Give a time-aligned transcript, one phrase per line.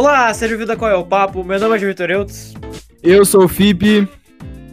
[0.00, 1.44] Olá, seja bem-vindo a Qual é o Papo?
[1.44, 2.54] Meu nome é Vitor Eutz.
[3.02, 4.08] Eu sou o Fipe.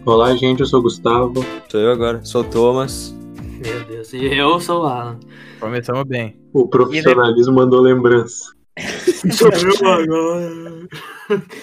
[0.05, 1.45] Olá, gente, eu sou o Gustavo.
[1.67, 3.13] Sou eu agora, sou o Thomas.
[3.61, 5.19] Meu Deus, e eu sou o Alan.
[5.59, 6.39] Começamos bem.
[6.53, 8.53] O profissionalismo mandou lembrança.
[9.33, 10.87] Sou eu agora.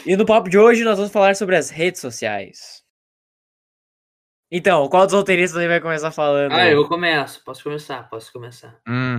[0.04, 2.82] E no papo de hoje nós vamos falar sobre as redes sociais.
[4.52, 6.52] Então, qual dos roteiristas aí vai começar falando?
[6.52, 7.42] Ah, eu começo.
[7.42, 8.76] Posso começar, posso começar.
[8.86, 9.18] Hum,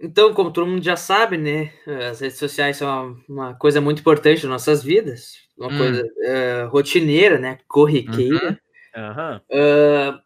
[0.00, 1.72] Então, como todo mundo já sabe, né?
[2.10, 2.88] As redes sociais são
[3.28, 5.34] uma, uma coisa muito importante nas nossas vidas.
[5.56, 5.78] Uma Hum.
[5.78, 7.58] coisa eh, rotineira, né?
[7.68, 8.58] Corriqueira.
[8.96, 9.40] Aham.
[9.52, 10.20] Ah,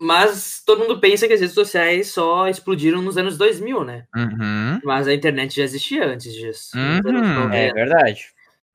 [0.00, 4.06] mas todo mundo pensa que as redes sociais só explodiram nos anos 2000, né?
[4.16, 6.76] uhum, Mas a internet já existia antes disso.
[6.76, 7.10] nos Uhum.
[7.10, 7.56] anos 90.
[7.56, 8.26] É verdade.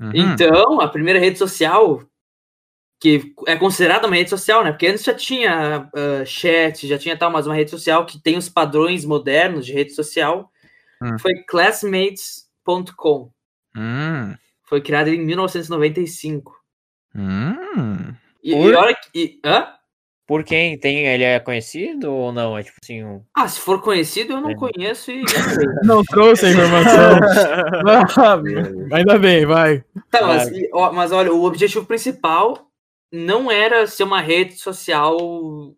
[0.02, 0.12] uhum.
[0.16, 2.09] Então, a primeira rede social,
[3.00, 4.72] que é considerada uma rede social, né?
[4.72, 8.38] Porque antes já tinha ah, chat, já tinha tal, mas uma rede social que tem
[8.38, 10.52] os padrões modernos de rede social,
[11.02, 11.18] Hum.
[11.18, 13.32] foi classmates.com.
[13.76, 16.54] Hum, Foi criada em 1995.
[17.16, 18.14] hum.
[18.44, 18.72] E, Por?
[18.72, 19.10] e olha que.
[19.20, 19.68] e- hã?
[20.28, 22.56] Por quem tem, ele é conhecido ou não?
[22.56, 23.24] É tipo assim, um...
[23.34, 24.56] Ah, se for conhecido, eu não É.
[24.56, 25.24] conheço e.
[25.84, 27.20] Não trouxe a informação.
[28.22, 29.84] Ah, Ainda bem, vai.
[30.12, 32.69] Tá, mas, e- ó, mas olha, o objetivo principal
[33.12, 35.18] não era ser uma rede social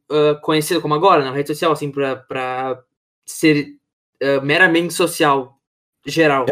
[0.10, 1.24] ah, conhecida como agora?
[1.24, 2.84] Uma rede social, assim, pra
[3.26, 3.76] ser
[4.22, 5.58] ah, meramente social,
[6.06, 6.46] geral.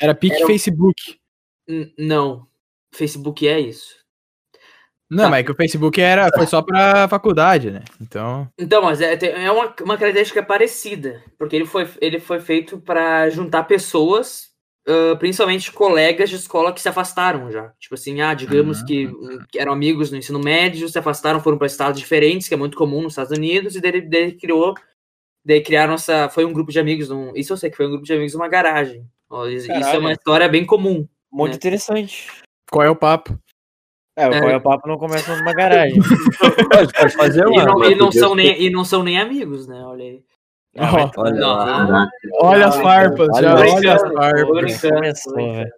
[0.00, 1.18] Era pique Era Facebook.
[1.68, 2.46] N- não.
[2.92, 4.02] Facebook é isso.
[5.10, 5.30] Não, Tá.
[5.30, 7.82] mas é que o Facebook era, foi só pra faculdade, né?
[8.00, 8.48] Então.
[8.58, 13.28] Então, mas é, é uma, uma característica parecida, porque ele foi, ele foi feito para
[13.30, 14.50] juntar pessoas,
[14.86, 17.72] ah, principalmente colegas de escola que se afastaram já.
[17.78, 21.56] Tipo assim, ah, digamos que, hum, que eram amigos no ensino médio, se afastaram, foram
[21.56, 24.74] para estados diferentes, que é muito comum nos Estados Unidos, e daí, daí criou,
[25.44, 27.90] daí criaram essa, foi um grupo de amigos, num, isso eu sei que foi um
[27.90, 29.06] grupo de amigos numa garagem.
[29.50, 31.08] Isso é uma história bem comum.
[31.32, 31.56] Muito né?
[31.56, 32.30] interessante.
[32.70, 33.36] Qual é o papo?
[34.16, 34.40] É, o É.
[34.40, 35.98] Qual é o Papo não começa numa garagem.
[36.70, 37.64] Pode, pode fazer E uma.
[37.64, 39.82] não, e, não são nem, e não são nem amigos, né?
[39.84, 40.24] Olha aí.
[40.76, 42.10] Ó, Olha lá.
[42.40, 43.42] Olha as farpas, Olha
[43.82, 44.06] já, só.
[44.06, 44.32] olha
[44.66, 45.22] as farpas.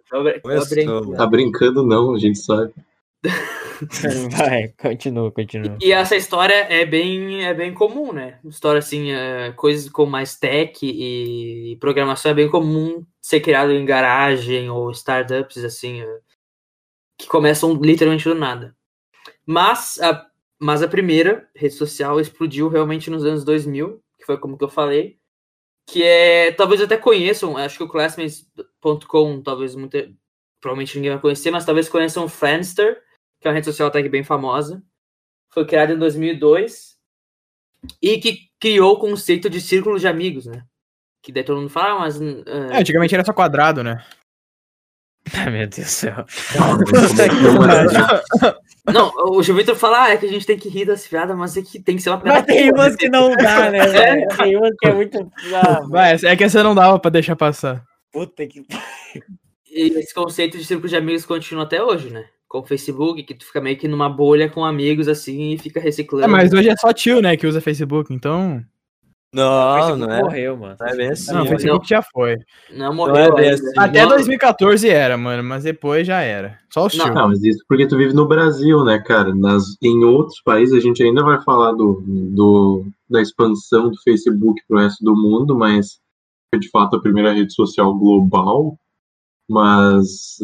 [0.09, 1.15] tô brincando, tô brincando.
[1.15, 2.73] tá brincando não, a gente sabe.
[4.31, 5.77] Vai, continua, continua.
[5.81, 8.39] E essa história é bem, é bem comum, né?
[8.45, 13.85] História assim, é, coisas com mais tech e programação é bem comum ser criado em
[13.85, 16.17] garagem ou startups assim, é,
[17.17, 18.75] que começam literalmente do nada.
[19.45, 20.25] Mas a,
[20.59, 24.69] mas a primeira rede social explodiu realmente nos anos 2000, que foi como que eu
[24.69, 25.17] falei,
[25.89, 30.11] que é, talvez até conheçam, acho que o classmates.com, talvez muita,
[30.59, 33.01] provavelmente ninguém vai conhecer, mas talvez conheçam o Friendster,
[33.39, 34.83] que é uma rede social até que bem famosa.
[35.49, 36.97] Foi criada em 2002
[38.01, 40.65] e que criou o conceito de círculo de amigos, né?
[41.23, 42.19] Que daí todo mundo fala, ah, mas.
[42.19, 44.05] ah, É, antigamente era só quadrado, né?
[45.33, 46.25] Ai, meu Deus do céu.
[48.91, 51.35] Não, o Gil Vitor fala, ah, é que a gente tem que rir das piadas,
[51.37, 52.39] mas é que tem que ser uma piada.
[52.39, 52.97] Mas tem boa, umas né?
[52.97, 53.87] que não dá, né?
[53.87, 54.27] velho?
[54.29, 55.31] Tem umas que é muito.
[55.53, 57.83] Ah, Vai, é que essa não dava pra deixar passar.
[58.11, 58.65] puta que.
[59.69, 62.25] E esse conceito de círculo de amigos continua até hoje, né?
[62.47, 65.79] Com o Facebook, que tu fica meio que numa bolha com amigos assim e fica
[65.79, 66.25] reciclando.
[66.25, 68.63] É, mas hoje é só tio, né, que usa Facebook, então.
[69.33, 70.21] Não, não é.
[70.21, 70.75] Morreu, mano.
[70.79, 71.33] Não é bem assim.
[71.33, 71.47] Não, o.
[71.47, 72.37] Facebook já foi.
[72.71, 73.55] Não Não é morreu bem ainda.
[73.55, 73.73] assim.
[73.77, 76.57] Até Não- 2014 era, mano, mas depois já era.
[76.73, 77.13] Só os Não.
[77.13, 79.35] Não, mas isso porque tu vive no Brasil, né, cara?
[79.35, 84.61] Nas, em outros países a gente ainda vai falar do, do, da expansão do Facebook
[84.67, 85.99] pro resto do mundo, mas
[86.49, 88.77] foi de fato a primeira rede social global,
[89.49, 90.37] mas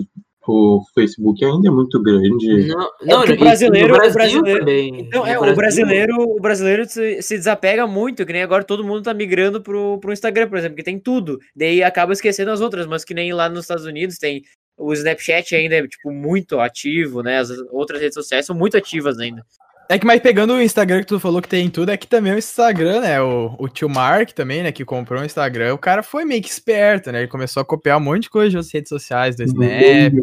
[0.48, 2.68] o Facebook ainda é muito grande.
[2.68, 5.00] Não, É não, porque o brasileiro- o Brasil brasileiro- também.
[5.02, 8.84] Então, é, o Brasil- brasileiro, o brasileiro se, se desapega muito, que nem agora todo
[8.84, 11.40] mundo tá migrando pro, pro Instagram, por exemplo, que tem tudo.
[11.56, 14.42] Daí acaba esquecendo as outras, mas que nem lá nos Estados Unidos tem
[14.78, 17.38] o Snapchat ainda é, tipo, muito ativo, né?
[17.38, 19.44] As outras redes sociais são muito ativas ainda.
[19.90, 22.34] É que, mas pegando o Instagram que tu falou que tem tudo, é que também
[22.34, 23.22] o Instagram, né?
[23.22, 24.72] O, o tio Mark também, né?
[24.72, 27.20] Que comprou o Instagram, o cara foi meio que esperto, né?
[27.20, 30.14] Ele começou a copiar um monte de coisa das redes sociais, do Snap.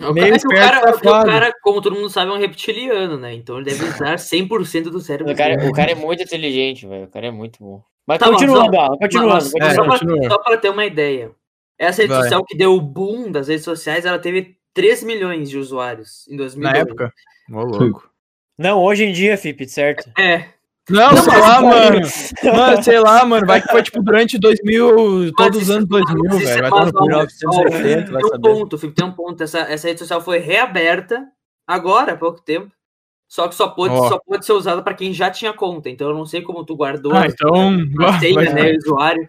[0.00, 2.34] O Meio cara, é que o esperto, cara, o cara, como todo mundo sabe, é
[2.34, 3.34] um reptiliano, né?
[3.34, 5.32] Então ele deve usar 100% do cérebro.
[5.32, 7.04] O cara, o cara é muito inteligente, velho.
[7.04, 7.82] O cara é muito bom.
[8.06, 9.34] Mas Tá, continuando, ó, Alan, continuando.
[9.34, 10.30] Mas- É, só, pra, continua.
[10.30, 11.32] só pra ter uma ideia.
[11.78, 12.22] Essa rede Vai.
[12.22, 16.36] social que deu o boom das redes sociais, ela teve 3 milhões de usuários em
[16.36, 16.72] 2002.
[16.72, 17.12] Na época.
[17.50, 18.08] Ô, louco.
[18.56, 20.08] Não, hoje em dia, Fip, certo?
[20.18, 20.44] É.
[20.88, 22.00] Não, Não, sei lá, mano.
[22.56, 23.46] Mano, sei lá, mano.
[23.46, 26.58] Vai que foi tipo durante 2000, todos os anos 2000, mas isso velho.
[26.66, 27.46] é Vai tomar no mais cu.
[27.46, 28.48] uma- 1980, vai Tem um saber.
[28.48, 29.42] ponto, Felipe, tem um ponto.
[29.42, 31.26] Essa, essa rede social foi reaberta
[31.66, 32.70] agora, há pouco tempo.
[33.28, 34.08] Só que só pode, Ó.
[34.08, 35.90] só pode ser usada para quem já tinha conta.
[35.90, 37.78] Então eu não sei como tu guardou Ah, então.
[38.06, 39.28] a senha, vai- né, o usuário.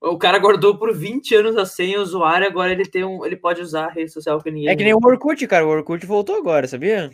[0.00, 3.24] O cara guardou por 20 anos a senha usuário, agora ele tem um.
[3.24, 4.68] Ele pode usar a rede social que ninguém.
[4.68, 5.66] É que nem o Orkut, cara.
[5.66, 7.10] O Orkut voltou agora, sabia?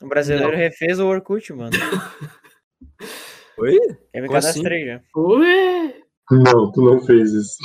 [0.00, 1.70] O brasileiro refez o Orkut, mano.
[3.58, 3.76] Oi?
[4.14, 4.62] Eu me Como assim?
[4.62, 5.00] cadastrei já.
[5.16, 5.94] Ué!
[6.30, 7.56] Não, tu não fez isso.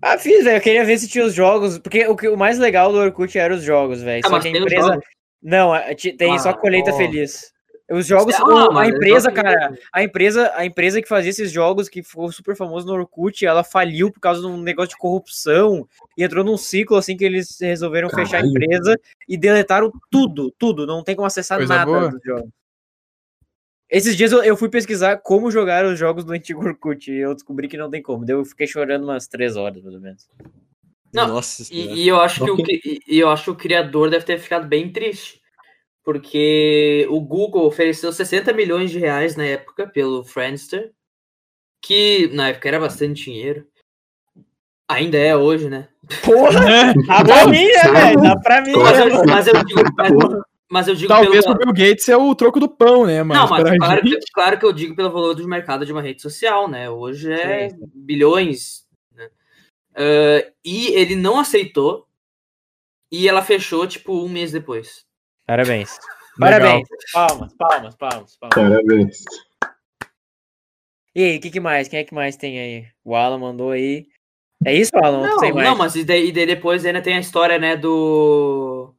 [0.00, 0.58] Ah, fiz, velho.
[0.58, 1.78] Eu queria ver se tinha os jogos.
[1.78, 4.22] Porque o, que, o mais legal do Orkut era os jogos, velho.
[4.24, 4.98] Ah, Só que a empresa.
[5.42, 6.96] Não, ti- tem só Ah, colheita ó.
[6.96, 7.52] feliz.
[7.90, 11.86] Os jogos, Ah, o- a empresa, cara, a empresa, a empresa que fazia esses jogos,
[11.86, 15.86] que ficou super famoso no Orkut, ela faliu por causa de um negócio de corrupção
[16.16, 18.48] e entrou num ciclo assim que eles resolveram fechar a Caralho.
[18.50, 18.98] empresa
[19.28, 20.86] e deletaram tudo, tudo.
[20.86, 22.08] Não tem como acessar Coisa nada boa.
[22.08, 22.48] dos jogos.
[23.90, 27.34] Esses dias eu, eu fui pesquisar como jogar os jogos do antigo Orkut e eu
[27.34, 28.24] descobri que não tem como.
[28.24, 30.26] Daí eu fiquei chorando umas três horas, mais ou menos.
[31.12, 31.92] Não, Nossa senhora.
[31.92, 32.56] E, e eu acho que o,
[33.06, 35.43] e eu acho que o criador deve ter ficado bem triste.
[36.04, 40.92] Porque o Google ofereceu 60 milhões de reais na época pelo Friendster,
[41.82, 43.66] que na época era bastante dinheiro.
[44.86, 45.88] Ainda é hoje, né?
[46.22, 46.60] Porra!
[47.06, 48.22] Dá pra mim, né, velho?
[48.22, 49.26] Dá pra mim, Mas né, eu, mano?
[49.26, 50.12] mas eu digo, mas,
[50.70, 51.56] mas eu digo Talvez pelo.
[51.56, 53.22] pro Bill Gates é o troco do pão, né?
[53.22, 56.02] Mas Não, mas claro que, claro que eu digo pelo valor do mercado de uma
[56.02, 56.90] rede social, né?
[56.90, 58.84] Hoje é Sim, bilhões.
[59.14, 59.30] Né?
[59.96, 62.06] Ah, e ele não aceitou.
[63.10, 65.06] E ela fechou, tipo, um mês depois.
[65.46, 65.98] Parabéns.
[66.38, 66.88] Parabéns.
[67.12, 68.54] Palmas, palmas, palmas, palmas.
[68.54, 69.24] Parabéns.
[71.14, 71.86] E aí, o que, que mais?
[71.86, 72.86] Quem é que mais tem aí?
[73.04, 74.06] O Alan mandou aí.
[74.64, 75.22] É isso, Alan?
[75.22, 75.68] Não, tem mais?
[75.68, 78.92] não, mas e daí, e daí depois ainda tem a história, né, do.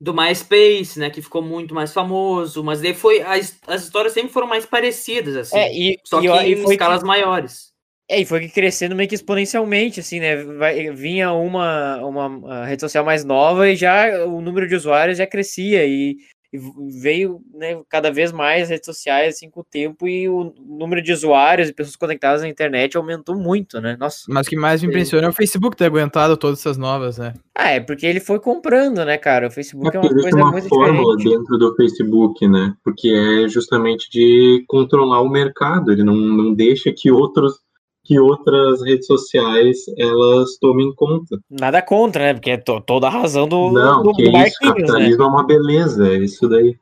[0.00, 1.10] Do MySpace, né?
[1.10, 2.64] Que ficou muito mais famoso.
[2.64, 3.22] Mas daí foi.
[3.22, 5.56] As, as histórias sempre foram mais parecidas, assim.
[5.56, 7.71] É, e, só e, que e em foi escalas que, maiores.
[8.08, 10.36] É, e foi crescendo meio que exponencialmente, assim, né?
[10.36, 15.26] Vai, vinha uma, uma rede social mais nova e já o número de usuários já
[15.26, 16.16] crescia e,
[16.52, 16.58] e
[17.00, 21.10] veio né, cada vez mais redes sociais, assim, com o tempo e o número de
[21.10, 23.96] usuários e pessoas conectadas na internet aumentou muito, né?
[23.98, 24.24] Nossa.
[24.28, 27.32] Mas o que mais me impressiona é o Facebook ter aguentado todas essas novas, né?
[27.56, 29.46] Ah, é porque ele foi comprando, né, cara?
[29.46, 31.38] O Facebook é, É uma coisa uma muito fórmula diferente.
[31.38, 32.74] dentro do Facebook, né?
[32.84, 35.90] Porque é justamente de controlar o mercado.
[35.90, 37.62] Ele não, não deixa que outros
[38.04, 41.38] que outras redes sociais elas tomem conta.
[41.48, 42.34] Nada contra, né?
[42.34, 44.68] Porque é to- toda a razão do, não, do, do isso, Marquinhos, né?
[44.68, 46.76] capitalismo é uma beleza, é isso daí.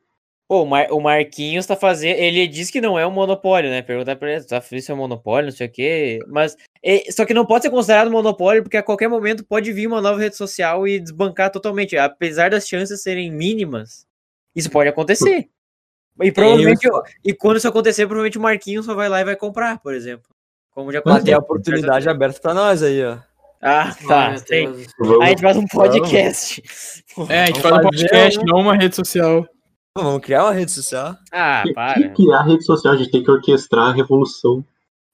[0.49, 2.17] Pô, o, Mar- o Marquinhos tá fazendo.
[2.17, 3.83] Ele diz que não é um monopólio, né?
[3.83, 6.19] Perguntar pra ele, tá isso é um monopólio, não sei o quê.
[6.27, 6.57] Mas.
[6.83, 10.01] é- só que não pode ser considerado monopólio, porque a qualquer momento pode vir uma
[10.01, 11.97] nova rede social e desbancar totalmente.
[11.97, 14.05] Apesar das chances serem mínimas,
[14.57, 15.49] isso pode acontecer.
[16.21, 16.89] E provavelmente.
[17.25, 20.29] E quando isso acontecer, provavelmente o Marquinhos só vai lá e vai comprar, por exemplo.
[20.81, 23.19] Como já Mas tem a oportunidade aberta pra nós aí, ó.
[23.63, 24.25] Ah, Ai, tá.
[24.99, 26.63] Vamos, Aí a gente faz um podcast.
[27.29, 29.47] É, a gente Vamos faz um podcast, não uma rede social.
[29.99, 31.15] Vamos criar uma rede social.
[31.31, 31.95] Ah, para.
[32.09, 34.65] que criar rede social, a gente tem que orquestrar a revolução.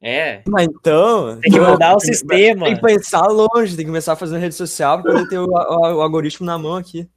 [0.01, 0.43] É.
[0.47, 1.41] Mas então.
[1.41, 2.67] Tem que mudar o tem- sistema.
[2.67, 5.39] Tem que pensar longe, tem que começar a fazer uma rede social pra poder ter
[5.39, 7.09] o, o- o algoritmo na mão aqui.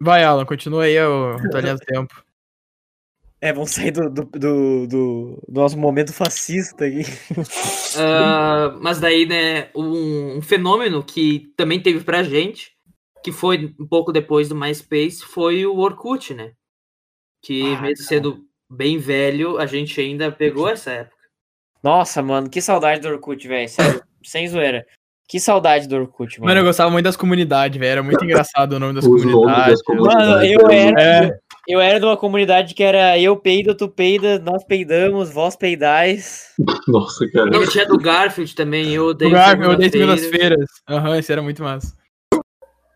[0.00, 2.22] Vai, Alan, continua aí o tua linha do tempo.
[3.44, 7.02] É, vamos sair do, do, do, do- nosso momento fascista aqui.
[7.98, 12.70] Ah, mas daí, né, um, um fenômeno que também teve pra gente,
[13.24, 16.52] que foi um pouco depois do MySpace, foi o Orkut, né?
[17.42, 21.16] Que Ah, mesmo sendo bem velho, a gente ainda pegou essa época.
[21.82, 23.68] Nossa, mano, que saudade do Orkut, velho.
[23.68, 24.86] Sério, sem zoeira.
[25.28, 26.66] Que saudade do Orkut, Mano, eu mano.
[26.68, 27.90] gostava muito das comunidades, velho.
[27.90, 29.66] Era muito engraçado o nome das comunidades.
[29.72, 30.28] das comunidades.
[30.28, 31.38] Mano, eu era, É.
[31.68, 36.46] eu era de uma comunidade que era eu peido, tu peida, nós peidamos, vós peidais.
[36.88, 37.50] Nossa, cara.
[37.50, 40.66] Não, tinha do Garfield também, eu odeio Lugar, eu odeio segundas-feiras.
[40.88, 41.94] Aham, isso era muito massa.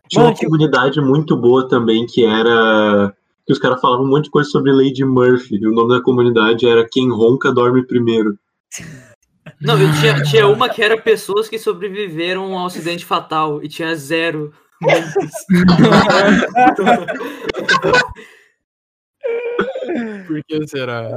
[0.09, 3.13] Tinha uma tipo- comunidade muito boa também que era.
[3.45, 5.55] Que os caras falavam um monte de coisa sobre Lady Murphy.
[5.55, 8.37] E o nome da comunidade era Quem Ronca Dorme Primeiro.
[9.61, 13.69] Não, eu tinha, tinha uma que era pessoas que sobreviveram a um acidente fatal e
[13.69, 14.51] tinha zero.
[20.27, 21.07] Por que será?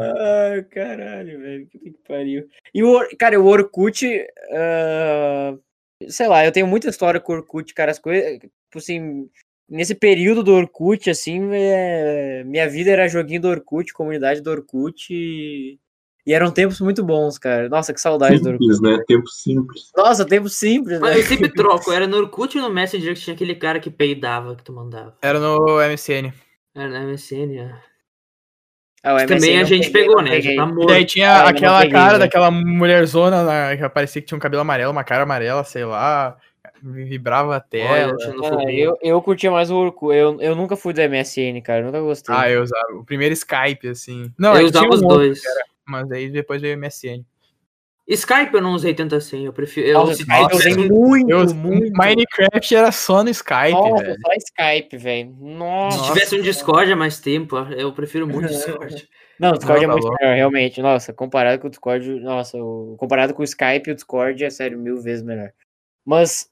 [0.52, 1.66] Ai, caralho, velho.
[1.66, 2.46] Que que pariu.
[2.74, 4.06] E o, cara, o Orkut.
[4.52, 5.56] ah,
[6.08, 7.90] sei lá, eu tenho muita história com o Orkut, cara.
[7.90, 8.38] As coisas.
[8.38, 9.28] Tipo assim.
[9.68, 15.14] Nesse período do Orkut, assim, é, minha vida era joguinho do Orkut, comunidade do Orkut.
[15.14, 15.78] E,
[16.26, 17.68] e eram tempos muito bons, cara.
[17.68, 18.64] Nossa, que saudade do Orkut.
[18.64, 19.04] Simples, né?
[19.06, 19.90] Tempo simples.
[19.96, 21.20] Nossa, tempo simples, Mas né?
[21.20, 24.56] eu sempre troco, era no Orkut ou no Messenger que tinha aquele cara que peidava
[24.56, 25.16] que tu mandava.
[25.22, 26.32] Era no MSN.
[26.74, 27.89] Era na MSN, é.
[29.02, 30.30] Ah, também MSN a gente peguei, pegou, né?
[30.30, 30.56] Já peguei.
[30.56, 30.86] tá E morto.
[30.88, 32.18] daí tinha Ah, aquela peguei, cara velho.
[32.20, 36.36] daquela mulherzona na- que parecia que tinha um cabelo amarelo, uma cara amarela, sei lá.
[36.82, 38.16] Vibrava a tela.
[38.58, 40.14] Ah, eu, eu curtia mais o Orkut.
[40.16, 41.80] Eu, eu nunca fui do MSN, cara.
[41.80, 42.34] eu Nunca gostei.
[42.34, 42.92] Ah, eu usava.
[42.94, 44.32] O primeiro Skype, assim.
[44.38, 45.40] Não, eu usava os um outro, dois.
[45.86, 47.22] mas aí depois veio o MSN.
[48.14, 49.86] Skype eu não usei tanto assim, eu prefiro.
[49.88, 51.92] Eu, Nossa, Skype eu usei muito, Eu- muito.
[51.96, 54.18] Minecraft era só no Skype, Nossa, velho.
[54.20, 55.36] só Skype, velho.
[55.40, 55.98] Nossa.
[55.98, 59.08] se tivesse um Discord há mais tempo, eu prefiro muito Discord.
[59.38, 60.18] Não, o Discord Não, é muito louco.
[60.22, 60.82] melhor, realmente.
[60.82, 64.78] Nossa, comparado com o Discord, nossa, o- comparado com o Skype, o Discord é sério
[64.78, 65.52] mil vezes melhor.
[66.04, 66.50] Mas,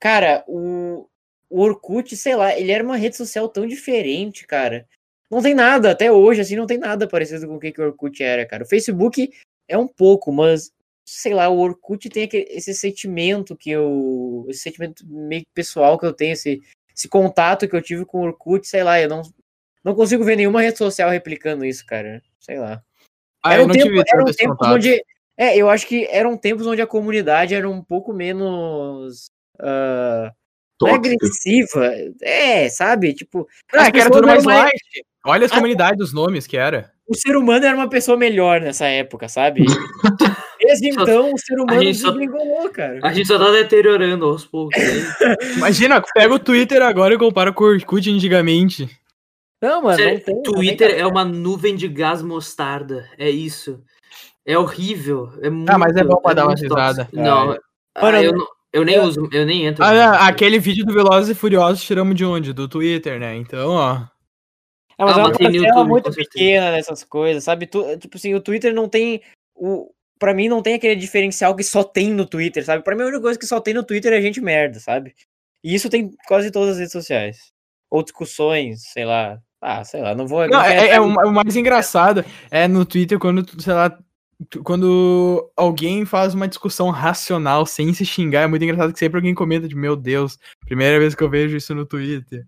[0.00, 1.06] cara, o,
[1.50, 4.86] o Orkut, sei lá, ele era uma rede social tão diferente, cara.
[5.30, 7.84] Não tem nada, até hoje, assim, não tem nada parecido com o que, que o
[7.84, 8.64] Orkut era, cara.
[8.64, 9.30] O Facebook
[9.68, 10.72] é um pouco, mas,
[11.10, 14.44] sei lá, o Orkut tem aquele, esse sentimento que eu.
[14.48, 16.60] Esse sentimento meio que pessoal que eu tenho, esse,
[16.96, 19.22] esse contato que eu tive com o Orkut, sei lá, eu não,
[19.84, 22.22] não consigo ver nenhuma rede social replicando isso, cara.
[22.40, 22.82] Sei lá.
[23.42, 24.74] Ah, Era eu um tempo, era um tempo contato.
[24.74, 25.02] onde.
[25.36, 29.30] É, eu acho que eram tempos onde a comunidade era um pouco menos.
[29.60, 30.36] ah, é
[30.78, 30.96] Tóxica.
[31.16, 31.92] agressiva.
[32.22, 33.12] É, sabe?
[33.14, 35.04] Tipo, as que era tudo mais mais- light.
[35.26, 36.92] Olha as Ah, comunidades dos nomes que era.
[37.06, 39.64] o ser humano era uma pessoa melhor nessa época, sabe?
[40.68, 43.00] Desde Só- então, o ser humano gente só- desengolou, cara.
[43.02, 44.76] A gente só tá deteriorando aos poucos.
[44.78, 44.86] né?
[45.56, 48.88] Imagina, pega o Twitter agora e compara com o Orkut antigamente.
[49.62, 53.08] Não, mano, Sério, não tem Twitter é uma nuvem de gás mostarda.
[53.18, 53.82] É isso.
[54.46, 55.32] É horrível.
[55.42, 57.04] É muito, Ah, mas é bom pra dar uma risada.
[57.04, 57.16] tóxico.
[57.16, 57.60] Não, Mano,
[57.96, 59.84] ah, eu, eu- não- eu nem uso, eu nem entro.
[59.84, 62.52] Ah, não, aquele vídeo do Velozes e Furiosos tiramos de onde?
[62.52, 63.34] Do Twitter, né?
[63.36, 63.92] Então, ó.
[65.00, 67.66] Ah, mas Ah, é uma parcela muito pequena nessas coisas, sabe?
[67.66, 69.20] Tu- tipo assim, o Twitter não tem.
[69.54, 72.82] O, pra mim, não tem aquele diferencial que só tem no Twitter, sabe?
[72.82, 75.14] Pra mim, a única coisa que só tem no Twitter é gente merda, sabe?
[75.62, 77.52] E isso tem quase todas as redes sociais.
[77.90, 79.38] Ou discussões, sei lá.
[79.60, 80.46] Ah, sei lá, não vou.
[80.48, 83.98] Não, é, é entrar o, o mais engraçado é no Twitter quando, sei lá,
[84.62, 89.34] quando alguém faz uma discussão racional sem se xingar, é muito engraçado que sempre alguém
[89.34, 92.44] comenta de meu Deus, primeira vez que eu vejo isso no Twitter.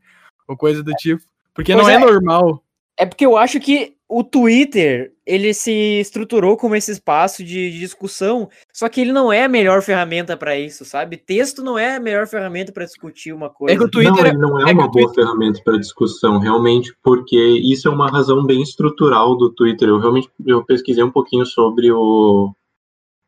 [0.47, 1.23] Ou coisa do tipo.
[1.53, 1.99] Porque Pois não é, é.
[1.99, 2.63] normal.
[3.01, 7.79] É porque eu acho que o Twitter, ele se estruturou como esse espaço de, de
[7.79, 11.17] discussão, só que ele não é a melhor ferramenta pra isso, sabe?
[11.17, 13.75] Texto não é a melhor ferramenta pra discutir uma coisa.
[13.75, 15.79] É que o Twitter não, é- ele não é, é uma boa Twitter- ferramenta para
[15.79, 19.89] discussão, realmente, porque isso é uma razão bem estrutural do Twitter.
[19.89, 22.53] Eu realmente eu pesquisei um pouquinho sobre o,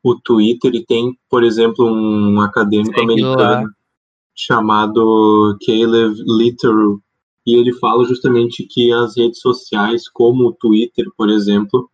[0.02, 3.32] o Twitter e tem, por exemplo, um acadêmico Segue lá.
[3.32, 3.70] americano
[4.34, 6.98] chamado Caleb Little
[7.46, 11.90] e ele fala justamente que as redes sociais, como o Twitter, por exemplo,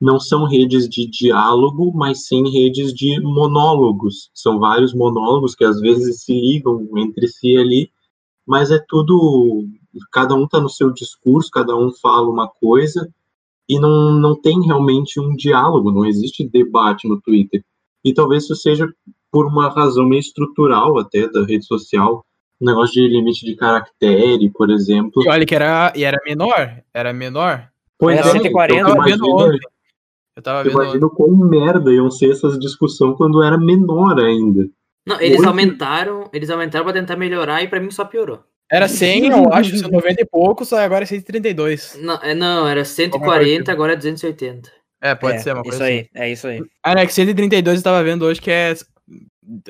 [0.00, 4.30] não são redes de diálogo, mas sim redes de monólogos.
[4.34, 7.90] São vários monólogos que às vezes se ligam entre si ali,
[8.46, 9.64] mas é tudo.
[10.10, 13.08] Cada um está no seu discurso, cada um fala uma coisa,
[13.68, 17.64] e não, não tem realmente um diálogo, não existe debate no Twitter.
[18.04, 18.92] E talvez isso seja
[19.30, 22.24] por uma razão meio estrutural até da rede social,
[22.62, 25.22] um negócio de limite de caractere, por exemplo.
[25.24, 26.80] E olha que era, e era menor.
[26.94, 27.68] Era menor.
[27.98, 28.80] Pois Era é, 140.
[28.80, 29.68] então, Eu tava vendo imagina, ontem.
[30.36, 30.84] Eu tava vendo ontem.
[30.84, 34.68] imagino quão merda iam ser essas discussões quando era menor ainda.
[35.06, 38.44] Não, eles Hoje- aumentaram, eles aumentaram pra tentar melhorar e pra mim só piorou.
[38.70, 41.98] Era 100, eu acho, 90 e pouco, só agora é 132.
[42.00, 44.70] Não, é, não era 140, agora é 280.
[45.02, 46.08] É, pode é, ser uma isso coisa aí, assim.
[46.14, 46.62] é isso aí.
[46.82, 48.72] Ah, né, que 132 eu tava vendo hoje que é.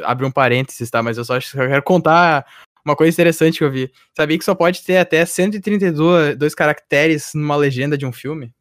[0.05, 1.03] Abre um parênteses, tá?
[1.03, 2.45] Mas eu só acho- eu quero contar
[2.85, 3.91] uma coisa interessante que eu vi.
[4.17, 8.53] Sabia que só pode ter até 132 dois caracteres numa legenda de um filme?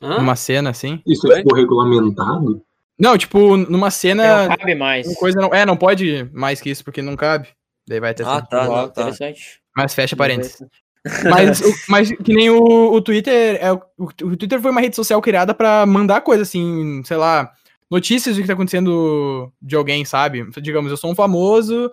[0.00, 0.18] Hã?
[0.18, 1.02] Numa cena, assim?
[1.06, 2.62] Isso é tipo regulamentado?
[2.98, 4.48] Não, tipo, numa cena.
[4.48, 5.14] não cabe mais.
[5.16, 7.48] coisa não, é, não pode mais que isso, porque não cabe.
[7.88, 8.24] Daí vai ter.
[8.26, 9.02] Ah, sempre- tá, não, tá.
[9.02, 9.60] Interessante.
[9.76, 10.62] Mas fecha parênteses.
[11.30, 13.56] Mas, o- mas que nem o, o Twitter.
[13.62, 17.50] É, o, o Twitter foi uma rede social criada pra mandar coisa assim, sei lá,
[17.90, 20.46] notícias do que tá acontecendo de alguém, sabe?
[20.60, 21.90] Digamos, eu sou um famoso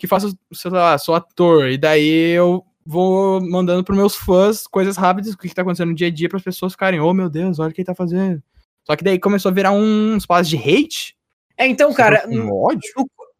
[0.00, 4.96] que faço, sei lá, sou ator, e daí eu vou mandando pros meus fãs coisas
[4.96, 7.12] rápidas, o que, que tá acontecendo no dia a dia, para as pessoas ficarem, oh
[7.12, 8.42] meu Deus, olha o que ele tá fazendo.
[8.82, 11.14] Só que daí começou a virar um espaço de hate.
[11.54, 12.80] É, então, cara, um ódio.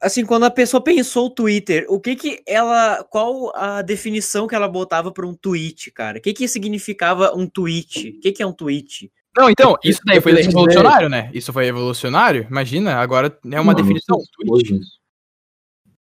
[0.03, 4.55] assim, quando a pessoa pensou o Twitter, o que que ela, qual a definição que
[4.55, 6.19] ela botava para um tweet, cara?
[6.19, 8.17] O que que significava um tweet?
[8.19, 9.11] O que que é um tweet?
[9.35, 11.31] Não, então, isso daí foi revolucionário, né?
[11.33, 12.47] Isso foi revolucionário.
[12.51, 14.19] Imagina, agora é uma Mano, definição.
[14.47, 15.00] coisas.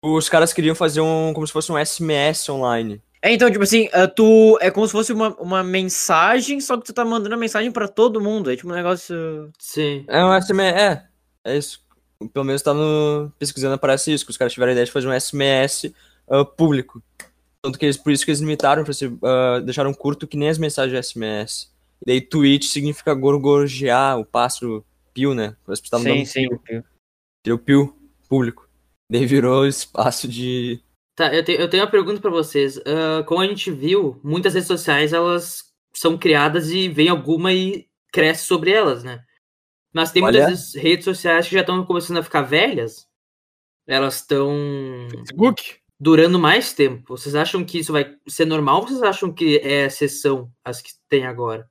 [0.03, 1.33] Os caras queriam fazer um.
[1.35, 3.03] como se fosse um SMS online.
[3.21, 6.85] É, então, tipo assim, ah, tu é como se fosse uma, uma mensagem, só que
[6.85, 8.51] tu tá mandando a mensagem pra todo mundo.
[8.51, 9.51] É tipo um negócio.
[9.59, 10.05] Sim.
[10.07, 10.77] É um SMS.
[10.77, 11.07] É,
[11.45, 11.83] é isso.
[12.33, 13.33] Pelo menos tá no.
[13.39, 15.93] Pesquisando aparece isso, que os caras tiveram a ideia de fazer um SMS
[16.29, 17.03] ah, público.
[17.61, 19.13] Tanto que eles, por isso que eles limitaram pra ser.
[19.23, 21.73] ah, deixaram curto que nem as mensagens de SMS.
[22.01, 25.57] E daí tweet significa gorgojear, o pássaro pio, né?
[25.67, 26.59] As pessoas estavam Sim, sim.
[26.59, 26.85] pio.
[27.45, 27.97] Deu pio
[28.29, 28.68] público.
[29.11, 30.83] Daí virou espaço de.
[31.17, 32.79] Tá, eu tenho, eu tenho uma pergunta pra vocês.
[32.87, 37.89] Ah, como a gente viu, muitas redes sociais elas são criadas e vem alguma e
[38.13, 39.25] cresce sobre elas, né?
[39.93, 40.43] Mas tem Olha.
[40.43, 43.07] muitas redes sociais que já estão começando a ficar velhas.
[43.87, 44.55] Elas estão
[45.11, 45.77] Facebook?
[45.99, 47.17] durando mais tempo.
[47.17, 50.91] Vocês acham que isso vai ser normal ou vocês acham que é exceção as que
[51.09, 51.69] tem agora?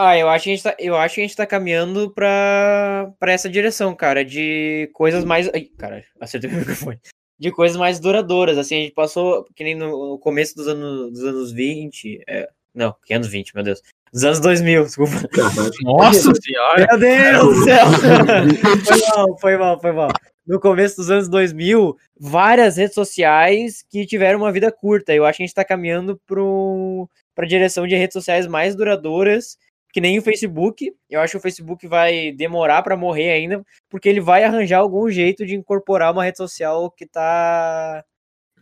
[0.00, 3.12] Ah, eu acho que a gente tá, eu acho que a gente tá caminhando pra,
[3.18, 5.50] pra essa direção, cara, de coisas mais.
[5.52, 7.00] Ai, cara, acertei o microfone.
[7.36, 8.56] De coisas mais duradouras.
[8.58, 12.22] Assim, a gente passou, que nem no, começo dos anos, dos anos 20.
[12.28, 13.82] é, não, que anos 20, meu Deus.
[14.12, 15.14] Dos anos 2000, desculpa.
[15.82, 16.86] Nossa senhora!
[16.90, 17.86] Meu Deus do céu!
[18.86, 20.10] foi mal, foi mal, foi mal.
[20.46, 25.12] No começo dos anos 2000, várias redes sociais que tiveram uma vida curta.
[25.12, 26.20] Eu acho que a gente tá caminhando
[27.34, 29.58] para a direção de redes sociais mais duradouras,
[29.98, 30.92] que nem o Facebook.
[31.10, 35.10] Eu acho que o Facebook vai demorar para morrer ainda, porque ele vai arranjar algum
[35.10, 38.04] jeito de incorporar uma rede social que tá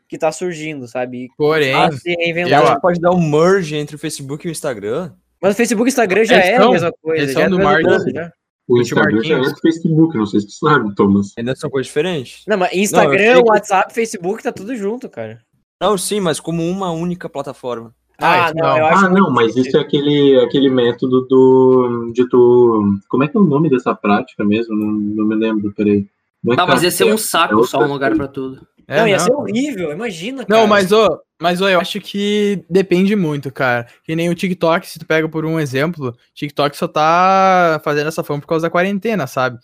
[0.08, 1.28] que tá surgindo, sabe?
[1.36, 2.60] Porém, Ah, se reinventar.
[2.60, 5.12] eu Acho que pode dar um merge entre o Facebook e o Instagram.
[5.42, 7.22] Mas o Facebook e o Instagram já é são- a mesma coisa.
[7.22, 8.14] eles já são é do marketing.
[8.14, 8.32] já.
[8.68, 11.32] O Gente, Instagram já é do Facebook, não sei se tu sabe, Thomas.
[11.36, 12.44] Ainda são coisas diferentes.
[12.46, 15.42] Não, mas Não, Instagram, sei que- WhatsApp, Facebook, tá tudo junto, cara.
[15.82, 17.92] Não, sim, mas como uma única plataforma.
[18.18, 18.86] Ah, Ah, não, não.
[18.86, 22.10] Ah, não, mas isso é aquele, aquele método do.
[22.14, 22.98] de tu.
[23.08, 24.74] Como é que é o nome dessa prática mesmo?
[24.74, 26.06] Não, não me lembro, peraí.
[26.42, 28.28] Não é Ah, mas ia ser um cartel, é saco outra só um lugar pra
[28.28, 28.66] tudo.
[28.88, 29.24] É, não, ia não.
[29.24, 30.60] ser horrível, imagina, cara.
[30.60, 33.86] Não, mas, ô, mas ô, eu acho que depende muito, cara.
[34.04, 38.22] Que nem o TikTok, se tu pega por um exemplo, TikTok só tá fazendo essa
[38.22, 39.58] fama por causa da quarentena, sabe?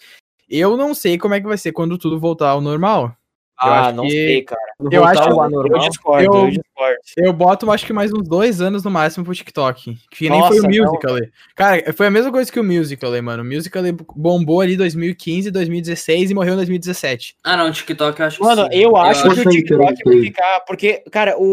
[0.48, 3.16] Eu não sei como é que vai ser quando tudo voltar ao normal.
[3.64, 4.60] Eu Ah, acho não que- sei, cara.
[4.90, 6.96] Eu acho eu, que- eu discordo, eu, Eu- discordo.
[7.16, 9.96] Eu boto, acho que mais uns dois anos no máximo pro TikTok.
[10.10, 10.92] Que nem Nossa, foi o não.
[10.92, 11.30] Musical.ly.
[11.54, 13.42] Cara, foi a mesma coisa que o Musical.ly, mano.
[13.42, 17.36] O Musical.ly bombou ali em 2015, 2016 e morreu em 2017.
[17.44, 18.78] Ah, não, TikTok eu acho que Mano, sim.
[18.78, 20.60] eu acho acho que o TikTok vai ficar.
[20.66, 21.44] Porque, cara, o,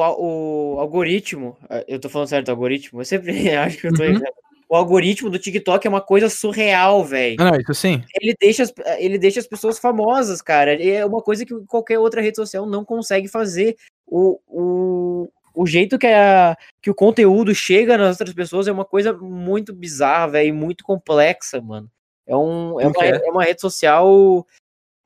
[0.00, 1.56] o, o algoritmo.
[1.86, 3.00] Eu tô falando certo, algoritmo?
[3.00, 4.18] Eu sempre acho que eu tô Uhum.
[4.68, 7.36] O algoritmo do TikTok é uma coisa surreal, velho.
[7.38, 8.02] Não, não, isso sim.
[8.20, 10.74] Ele deixa, as, ele deixa as pessoas famosas, cara.
[10.82, 13.76] É uma coisa que qualquer outra rede social não consegue fazer.
[14.06, 18.84] O, o, o jeito que, a, que o conteúdo chega nas outras pessoas é uma
[18.84, 21.90] coisa muito bizarra, velho, e muito complexa, mano.
[22.26, 23.26] É, um, é, uma, é?
[23.26, 24.46] é uma rede social.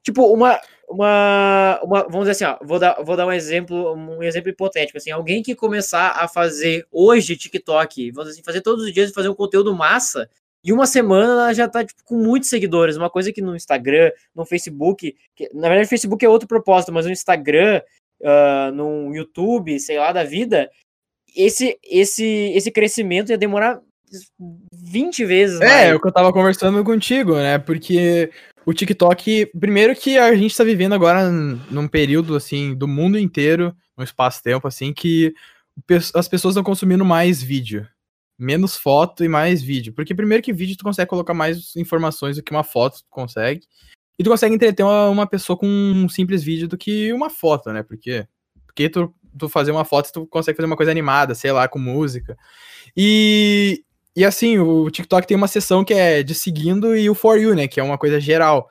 [0.05, 2.03] Tipo, uma, uma, uma.
[2.05, 2.65] Vamos dizer assim, ó.
[2.67, 4.99] Vou dar, vou dar um exemplo, um exemplo hipotético.
[4.99, 9.13] Assim, alguém que começar a fazer hoje TikTok, vamos dizer assim, fazer todos os dias
[9.13, 10.29] fazer um conteúdo massa,
[10.65, 12.97] e uma semana ela já tá tipo, com muitos seguidores.
[12.97, 15.15] Uma coisa que no Instagram, no Facebook.
[15.37, 17.81] que- na verdade, o Facebook é outro propósito, mas no Instagram,
[18.25, 20.71] ah, no YouTube, sei lá, da vida,
[21.37, 23.81] esse, esse, esse crescimento ia demorar
[24.75, 25.89] 20 vezes É, mais.
[25.89, 27.59] é o que eu tava conversando contigo, né?
[27.59, 28.31] Porque
[28.65, 33.75] o TikTok, primeiro que a gente tá vivendo agora num período, assim, do mundo inteiro,
[33.97, 35.35] num espaço-tempo, assim, que
[36.15, 37.87] as pessoas estão consumindo mais vídeo.
[38.39, 39.93] Menos foto e mais vídeo.
[39.93, 43.67] Porque primeiro que vídeo tu consegue colocar mais informações do que uma foto tu consegue.
[44.19, 47.73] E tu consegue entreter uma, uma pessoa com um simples vídeo do que uma foto,
[47.73, 47.83] né?
[47.83, 48.27] Porque,
[48.67, 51.79] porque tu, tu fazer uma foto, tu consegue fazer uma coisa animada, sei lá, com
[51.79, 52.37] música.
[52.97, 57.39] E, e assim, o TikTok tem uma seção que é de seguindo e o For
[57.39, 57.67] You, né?
[57.67, 58.69] Que é uma coisa geral.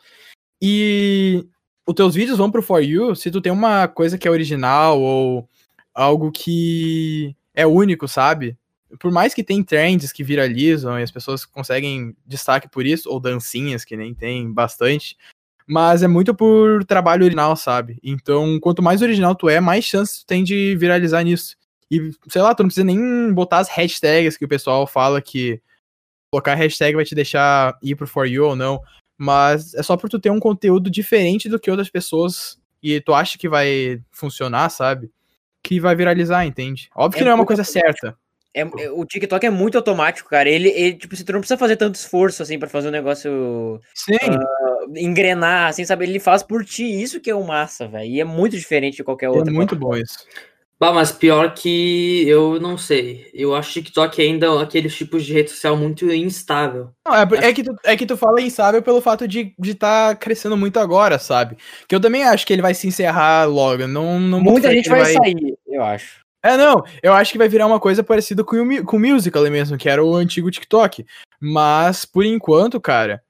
[0.62, 1.46] E
[1.88, 5.02] os teus vídeos vão pro For You se tu tem uma coisa que é original
[5.02, 5.50] ou
[5.94, 8.58] algo que é único, sabe?
[9.00, 13.20] Por mais que tem trends que viralizam e as pessoas conseguem destaque por isso, ou
[13.20, 15.18] dancinhas que nem tem bastante,
[15.66, 17.98] mas é muito por trabalho original, sabe?
[18.04, 21.56] Então, quanto mais original tu é, mais chance tu tem de viralizar nisso.
[21.92, 25.62] E, sei lá, tu não precisa nem botar as hashtags que o pessoal fala que
[26.32, 28.82] colocar hashtag vai te deixar ir pro For You ou não.
[29.18, 33.14] Mas é só por tu ter um conteúdo diferente do que outras pessoas e tu
[33.14, 35.12] acha que vai funcionar, sabe?
[35.62, 36.90] Que vai viralizar, entende?
[36.96, 38.18] Óbvio que É não é uma coisa certa.
[38.54, 40.50] É, é- o TikTok é muito automático, cara.
[40.50, 44.16] Ele, ele, tipo, você não precisa fazer tanto esforço, assim, pra fazer um negócio Sim,
[44.96, 46.06] engrenar, assim, sabe?
[46.06, 46.84] Ele faz por ti.
[46.84, 48.10] Isso que é o massa, velho.
[48.10, 49.54] E é muito diferente de qualquer é outra.
[49.54, 50.26] muito bom isso.
[50.82, 53.30] Bah, mas pior que eu não sei.
[53.36, 56.90] Eu acho TikTok ainda aqueles tipos de rede social muito instável.
[57.08, 59.76] Não, é, é que tu, é que tu fala instável pelo fato de estar de
[59.76, 61.56] tá crescendo muito agora, sabe?
[61.88, 63.86] Que eu também acho que ele vai se encerrar logo.
[63.86, 66.22] Não, não Muita gente ele vai, sair, eu acho.
[66.44, 69.52] É, não, eu acho que vai virar uma coisa parecida com o, com o Musical.ly
[69.52, 71.06] mesmo, que era o antigo TikTok.
[71.40, 73.22] Mas, por enquanto, cara,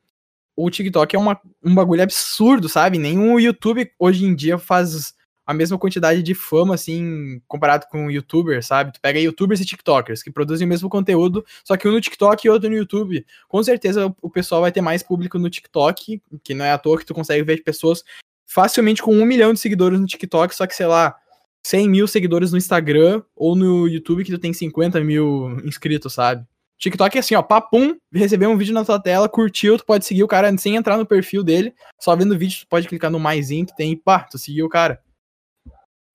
[0.56, 2.98] o TikTok é uma, um bagulho absurdo, sabe?
[2.98, 5.14] Nenhum YouTube hoje em dia faz
[5.52, 8.92] a mesma quantidade de fama, assim, comparado com YouTubers, sabe?
[8.94, 12.46] Tu pega YouTubers e TikTokers, que produzem o mesmo conteúdo, só que um no TikTok
[12.46, 13.26] e outro no YouTube.
[13.48, 16.98] Com certeza o- pessoal vai ter mais público no TikTok, que não é à toa
[16.98, 18.04] que tu consegue ver pessoas
[18.48, 21.16] facilmente com um milhão de seguidores no TikTok, só que, sei lá,
[21.64, 26.46] 100 mil seguidores no Instagram ou no YouTube que tu tem 50 mil inscritos, sabe?
[26.80, 30.24] TikTok é assim, ó, papum, recebeu um vídeo na tua tela, curtiu, tu pode seguir
[30.24, 33.20] o cara sem entrar no perfil dele, só vendo o vídeo, tu pode clicar no
[33.20, 35.00] maisinho que tem e pá, tu seguiu o cara.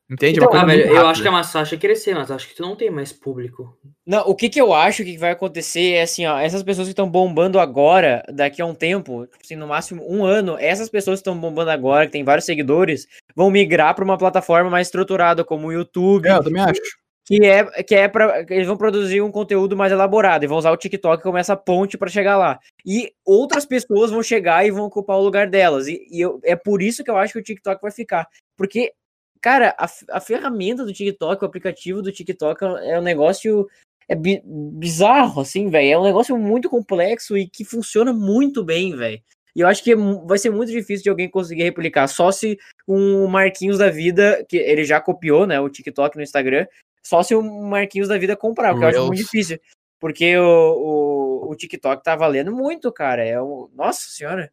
[0.09, 0.39] Entende?
[0.39, 2.63] É Então, Ah, velho, eu acho que a massa acha crescer, mas acho que tu
[2.63, 3.77] não tem mais público.
[4.07, 6.93] Não, o que que eu acho que vai acontecer é assim, ó, essas pessoas que
[6.93, 11.19] estão bombando agora, daqui a um tempo, tipo assim, no máximo um ano, essas pessoas
[11.19, 15.45] que estão bombando agora, que tem vários seguidores, vão migrar para uma plataforma mais estruturada,
[15.45, 16.81] como o YouTube, É, eu também acho.
[17.27, 20.71] que é que é para eles vão produzir um conteúdo mais elaborado e vão usar
[20.71, 22.61] o TikTok como essa ponte para chegar lá.
[22.87, 25.89] E outras pessoas vão chegar e vão ocupar o lugar delas.
[25.89, 28.93] E, e eu- é por isso que eu acho que o TikTok vai ficar, porque
[29.41, 33.69] cara, a, a ferramenta do TikTok, o aplicativo do TikTok é um negócio
[34.09, 35.93] é bi- bizarro assim, velho.
[35.93, 39.21] É um negócio muito complexo e que funciona muito bem, velho.
[39.55, 42.59] E eu acho que é vai ser muito difícil de alguém conseguir replicar, só se
[42.87, 46.67] um Marquinhos da vida, que ele já copiou, né, o TikTok no Instagram,
[47.03, 49.59] só se o Marquinhos da vida comprar, porque eu acho muito difícil.
[49.99, 53.25] Porque o, o, o TikTok tá valendo muito, cara.
[53.25, 54.53] É um, nossa senhora,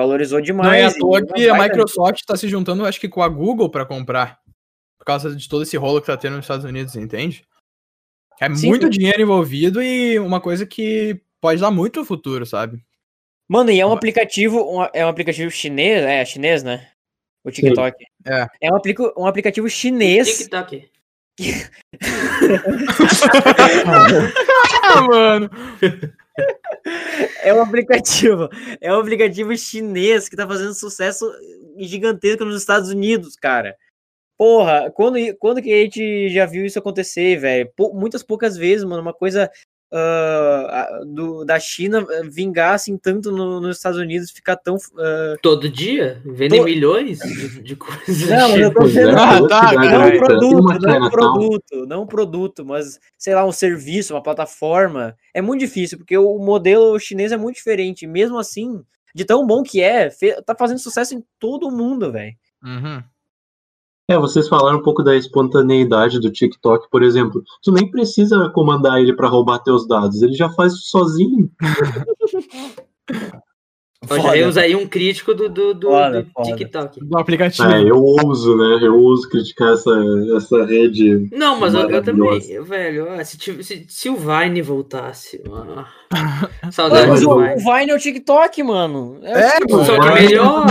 [0.00, 0.68] valorizou demais.
[0.68, 3.70] Não é à toa que a Microsoft tá se juntando, acho que com a Google
[3.70, 4.38] pra comprar.
[4.98, 7.44] Por causa de todo esse rolo que tá tendo nos Estados Unidos, entende?
[8.40, 8.90] É Sim, muito sim.
[8.90, 12.82] dinheiro envolvido e uma coisa que pode dar muito futuro, sabe?
[13.48, 16.88] Mano, e é um aplicativo, um- é um aplicativo chinês, é chinês, né?
[17.44, 17.96] O TikTok.
[18.26, 18.46] É.
[18.60, 20.38] É um, aplico, um aplicativo chinês.
[20.38, 20.88] TikTok.
[24.92, 25.48] Ah, mano.
[27.42, 28.48] É um aplicativo.
[28.80, 31.30] É um aplicativo chinês que tá fazendo sucesso
[31.78, 33.76] gigantesco nos Estados Unidos, cara.
[34.38, 37.70] Porra, quando, quando que a gente já viu isso acontecer, velho?
[37.92, 39.02] Muitas poucas vezes, mano.
[39.02, 39.50] Uma coisa
[39.92, 40.66] ah,
[41.00, 44.76] a- do, da China ah, vingar assim tanto no- nos Estados Unidos, ficar tão.
[44.98, 46.20] ah, Todo dia?
[46.24, 48.28] Vendem To- milhões de, de coisas.
[48.28, 49.98] Não, mas eu tô é, dizendo- Ah, toda tá, cidade cara.
[49.98, 51.10] não um tem produto, não um Chinatown.
[51.10, 55.16] produto, não um produto, mas sei lá, um serviço, uma plataforma.
[55.34, 58.06] É muito difícil, porque o modelo chinês é muito diferente.
[58.06, 58.82] Mesmo assim,
[59.14, 62.34] de tão bom que é, fe- tá fazendo sucesso em todo o mundo, velho.
[62.62, 63.02] Uhum.
[64.10, 67.44] É, vocês falaram um pouco da espontaneidade do TikTok, por exemplo.
[67.62, 71.48] Tu nem precisa comandar ele pra roubar teus dados, ele já faz sozinho.
[74.08, 76.56] Ó, temos aí um crítico do, do, do, Foda, do foda.
[76.56, 77.04] TikTok.
[77.04, 77.68] Do aplicativo.
[77.68, 78.78] É, eu ouso, né?
[78.80, 79.90] Eu ouso criticar essa,
[80.36, 81.28] essa rede.
[81.30, 85.42] Não, mas eu, eu também, velho, ó, se, se, se o Vine voltasse,
[86.62, 87.56] Mas saudades o, do o Vine.
[87.56, 89.18] Vine é o TikTok, mano.
[89.22, 89.84] É, tipo, mano.
[89.84, 90.66] Só que melhor.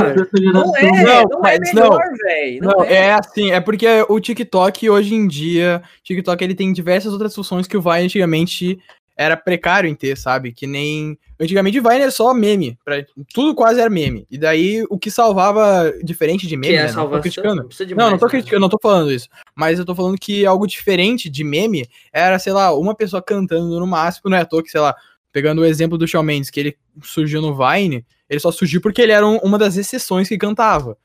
[0.52, 1.84] Não é, Não, não, é não.
[1.84, 2.62] melhor, velho.
[2.64, 7.36] Não, é assim, é porque o TikTok hoje em dia, TikTok ele tem diversas outras
[7.36, 8.80] funções que o Vine antigamente
[9.22, 10.54] era precário em ter, sabe?
[10.54, 13.04] Que nem antigamente o Vine era só meme, pra...
[13.34, 14.26] tudo quase era meme.
[14.32, 16.88] E daí o que salvava diferente de Que meme, é a né?
[16.88, 17.22] Não tô salvação.
[17.22, 17.64] criticando.
[17.66, 18.32] precisa de Não, não tô né?
[18.32, 19.28] criticando, não tô falando isso.
[19.54, 23.78] Mas eu tô falando que algo diferente de meme era, sei lá, uma pessoa cantando
[23.78, 24.96] no máximo, não é à toa que, sei lá,
[25.34, 29.02] pegando o exemplo do Shawn Mendes, que ele surgiu no Vine, ele só surgiu porque
[29.02, 30.98] ele era um- uma das exceções que cantava.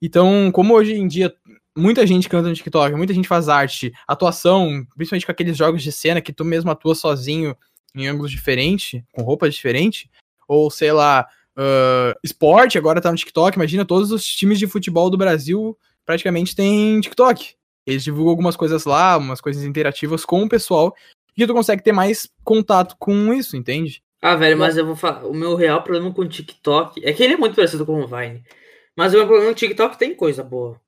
[0.00, 1.34] Então, como hoje em dia
[1.78, 5.92] muita gente canta no TikTok, muita gente faz arte, atuação, principalmente com aqueles jogos de
[5.92, 7.56] cena que tu mesmo atua sozinho
[7.94, 10.08] em ângulos diferentes, com roupas diferentes,
[10.46, 15.10] ou sei lá, ah, esporte agora tá no TikTok, imagina todos os times de futebol
[15.10, 17.54] do Brasil praticamente têm TikTok.
[17.84, 20.94] Eles divulgam algumas coisas lá, umas coisas interativas com o pessoal,
[21.36, 24.02] e tu consegue ter mais contato com isso, entende?
[24.22, 25.24] Ah, velho, mas eu vou falar.
[25.26, 28.06] O meu real problema com o TikTok é que ele é muito parecido com o
[28.06, 28.42] Vine.
[28.96, 30.80] Mas o meu problema com o TikTok tem coisa boa.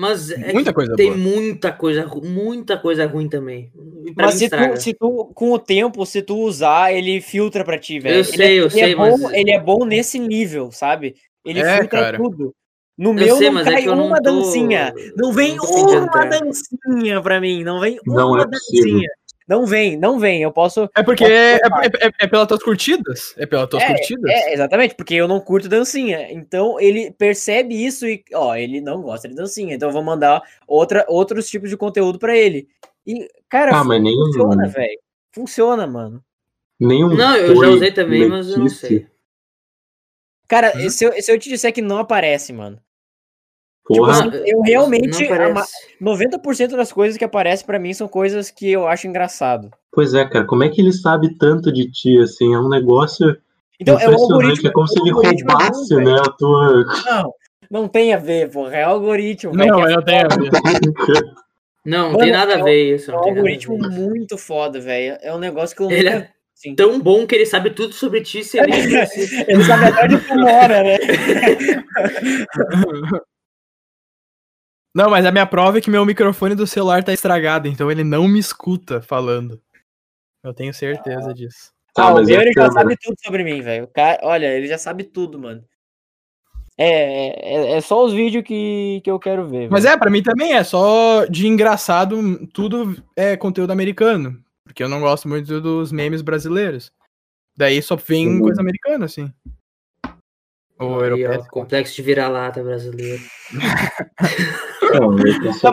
[0.00, 1.16] Mas é Muita coisa tem boa.
[1.18, 3.72] muita coisa, muita coisa ruim também.
[4.14, 7.76] Pra Mas se tu, se tu, com o tempo, se tu usar, ele filtra pra
[7.76, 8.14] ti, velho.
[8.14, 10.70] Eu Ele sei, é- eu ele sei, é bom, mas- Ele é bom nesse nível,
[10.70, 11.16] sabe?
[11.44, 12.16] Ele É, filtra cara.
[12.16, 12.54] tudo.
[12.96, 14.92] No Eu meu sei, não mas é cai que eu não uma tô- dancinha.
[15.16, 17.64] Não vem não uma dancinha pra mim.
[17.64, 18.84] Não vem Não uma é possível.
[18.92, 19.08] dancinha.
[19.48, 20.42] Não vem, não vem.
[20.42, 20.90] Eu posso.
[20.94, 23.34] É porque Posso é, é, é, é pelas tuas curtidas?
[23.38, 24.30] É pelas tuas curtidas?
[24.30, 26.30] É, exatamente, porque eu não curto dancinha.
[26.30, 29.74] Então ele percebe isso e, ó, ele não gosta de dancinha.
[29.74, 32.68] Então eu vou mandar outra, outros tipos de conteúdo pra ele.
[33.06, 34.98] E, cara, Ah, funciona, velho.
[35.32, 36.22] Funciona, mano.
[36.78, 39.06] nem um Não, eu já usei também, mas eu não sei.
[40.46, 40.90] Cara, Hum?
[40.90, 42.78] se, eu, se eu te disser que não aparece, mano.
[43.88, 45.72] Porra, Tipo eu realmente- Não a ma- parece.
[45.98, 49.70] 90% das coisas que aparecem pra mim são coisas que eu acho engraçado.
[49.90, 52.54] pois é, cara, como é que ele sabe tanto de ti, assim?
[52.54, 53.34] É um negócio
[53.80, 54.68] Então, é um impressionante, algoritmo.
[54.68, 56.06] é como se ele é roubasse, velho.
[56.06, 56.84] né, a tua...
[57.06, 57.32] Não,
[57.70, 58.76] não tem a ver, porra.
[58.76, 59.52] É algoritmo.
[59.54, 60.50] velho, Não, que é não tem a ver.
[61.86, 63.10] Não, tem nada é a ver isso.
[63.10, 65.16] É um algoritmo muito foda, velho.
[65.22, 66.24] É um negócio que eu Ele nunca.
[66.26, 66.74] é Sim.
[66.74, 68.72] tão bom que ele sabe tudo sobre ti se ele.
[69.48, 70.98] Ele sabe até onde tu mora, né?
[74.98, 78.02] Não, mas a minha prova é que meu microfone do celular tá estragado, então ele
[78.02, 79.62] não me escuta falando.
[80.42, 81.70] Eu tenho certeza disso.
[81.94, 83.86] Tá, ah, o mas meu é ele já sabe tudo sobre mim, velho.
[83.94, 85.64] Cara, olha, ele já sabe tudo, mano.
[86.76, 89.70] É, é, é só os vídeos que, que eu quero ver.
[89.70, 89.94] Mas velho.
[89.94, 94.36] é, pra mim também é só de engraçado, tudo é conteúdo americano.
[94.64, 96.90] Porque eu não gosto muito dos memes brasileiros.
[97.56, 99.32] Daí só vem coisa americana, assim.
[100.78, 103.20] Ou Aí, ó, complexo de vira-lata brasileiro.
[104.92, 105.10] Não,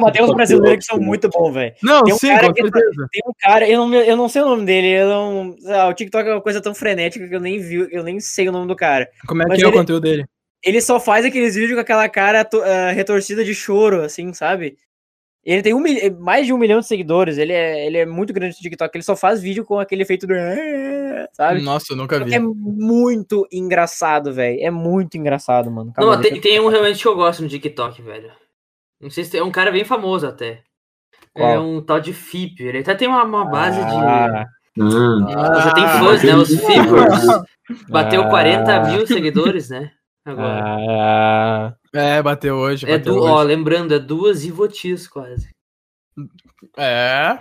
[0.01, 1.73] mas tem uns brasileiros que são muito bons, velho.
[1.81, 3.07] Não, Tem um sim, cara com que- certeza.
[3.11, 5.55] Tem um cara, eu não, eu não sei o nome dele, eu não.
[5.67, 8.49] ah, o TikTok é uma coisa tão frenética que eu nem vi, eu nem sei
[8.49, 9.07] o nome do cara.
[9.27, 10.25] Como é Mas que é o ele- conteúdo dele?
[10.63, 14.75] Ele só faz aqueles vídeos com aquela cara to- ah, retorcida de choro, assim, sabe?
[15.45, 18.33] Ele tem um, mil- mais de um milhão de seguidores, ele é, ele é muito
[18.33, 20.33] grande no TikTok, ele só faz vídeo com aquele efeito do.
[21.33, 21.61] Sabe?
[21.61, 22.33] Nossa, eu nunca vi.
[22.33, 24.57] É muito engraçado, velho.
[24.59, 25.87] É muito engraçado, mano.
[25.87, 28.31] Não, Calma, tem, deixa eu- tem um realmente que eu gosto no TikTok, velho.
[28.99, 30.61] Não sei se tem, é um cara bem famoso até.
[31.35, 31.59] É Qual?
[31.63, 32.59] um tal de Fip.
[32.63, 34.45] Ele até tem uma, uma base Ah,
[34.77, 35.31] Hum, de.
[35.33, 36.35] Já tem Ah, fãs, né?
[36.35, 36.65] Os entendi.
[36.73, 37.25] Fippers.
[37.89, 38.29] Bateu Ah.
[38.29, 39.91] 40 mil seguidores, né?
[40.25, 40.63] Agora.
[40.89, 42.85] ah, É, bateu hoje.
[42.85, 43.21] é bateu du...
[43.21, 43.31] hoje.
[43.31, 45.49] Ó, lembrando, é duas Ivotis quase.
[46.77, 47.39] É.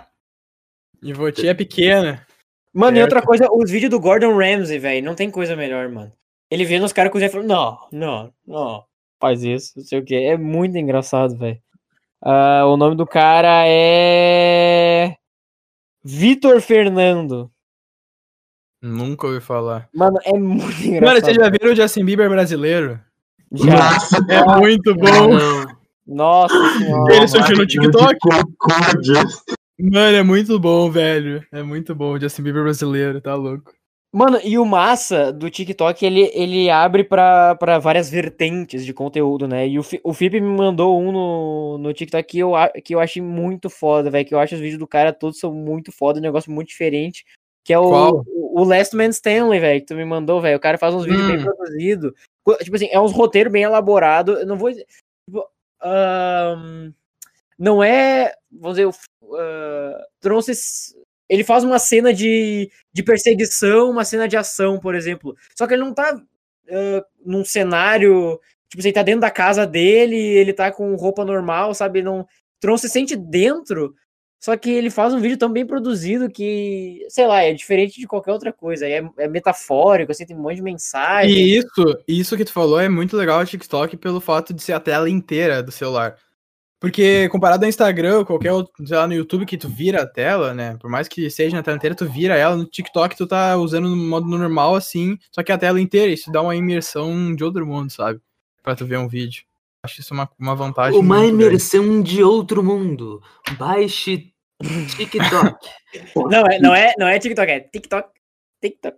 [1.01, 2.25] E Voti é pequena.
[2.73, 3.13] Mano, e Certo.
[3.13, 6.11] outra coisa, os vídeos do Gordon Ramsay, velho, não tem coisa melhor, mano.
[6.51, 8.85] Ele vendo os caras cozinhando e falando, não, não, não,
[9.19, 10.15] faz isso, não sei o que.
[10.15, 11.59] É muito engraçado, velho.
[12.21, 15.15] Ah, o nome do cara é.
[16.03, 17.51] Vitor Fernando.
[18.85, 19.89] Nunca ouvi falar.
[19.91, 21.21] Mano, é muito Mano, engraçado.
[21.25, 22.99] vocês já viram o Justin Bieber brasileiro?
[23.51, 23.65] Já.
[23.75, 25.33] Nossa, É muito bom.
[25.33, 25.75] Não.
[26.05, 27.15] Nossa senhora.
[27.15, 28.15] Ele surgiu no TikTok?
[29.79, 31.43] Mano, é muito bom, velho.
[31.51, 33.73] É muito bom o Justin Bieber brasileiro, tá louco.
[34.13, 39.47] Mano, e o massa do TikTok, ele, ele abre pra, pra várias vertentes de conteúdo,
[39.47, 39.67] né?
[39.67, 43.21] E o, o Felipe me mandou um no, no TikTok que eu, que eu achei
[43.21, 44.25] muito foda, velho.
[44.25, 47.25] Que eu acho os vídeos do cara todos são muito foda, um negócio muito diferente.
[47.65, 48.23] Que é o, Qual?
[48.27, 50.55] o, Last Man Stanley, velho, que tu me mandou, velho.
[50.55, 51.43] O cara faz uns vídeos bem Hum.
[51.43, 52.13] produzidos.
[52.61, 54.39] Tipo assim, é uns roteiros bem elaborados.
[54.39, 54.71] Eu não vou.
[54.71, 55.49] Tipo,
[55.81, 56.91] ahn,
[57.57, 58.33] não é.
[58.51, 60.53] Vamos dizer, f- ah, trouxe.
[61.27, 65.35] Ele faz uma cena de, de perseguição, uma cena de ação, por exemplo.
[65.57, 66.21] Só que ele não tá
[66.69, 68.39] ah, num cenário.
[68.69, 72.03] Tipo, você tá dentro da casa dele, ele tá com roupa normal, sabe?
[72.03, 72.27] Não,
[72.63, 73.95] não se sente dentro.
[74.45, 78.05] Só que ele faz um vídeo tão bem produzido que, sei lá, é diferente de
[78.05, 78.87] qualquer outra coisa.
[78.87, 81.35] É, é metafórico, assim, tem um monte de mensagem.
[81.35, 84.73] E isso, isso que tu falou é muito legal o TikTok pelo fato de ser
[84.73, 86.15] a tela inteira do celular.
[86.79, 90.53] Porque comparado ao Instagram, qualquer outro, sei lá, no YouTube que tu vira a tela,
[90.53, 90.77] né?
[90.79, 92.55] Por mais que seja na tela inteira, tu vira ela.
[92.55, 96.31] No TikTok tu tá usando no modo normal, assim, só que a tela inteira, isso
[96.31, 98.21] dá uma imersão de outro mundo, sabe?
[98.61, 99.41] Pra tu ver um vídeo.
[99.81, 100.99] Acho isso uma, uma vantagem.
[100.99, 101.45] Uma muito grande.
[101.45, 103.23] imersão de outro mundo.
[103.57, 104.34] Baixe
[104.97, 105.55] TikTok.
[106.29, 108.09] Não, é, não, é, não é TikTok, é TikTok.
[108.61, 108.97] TikTok.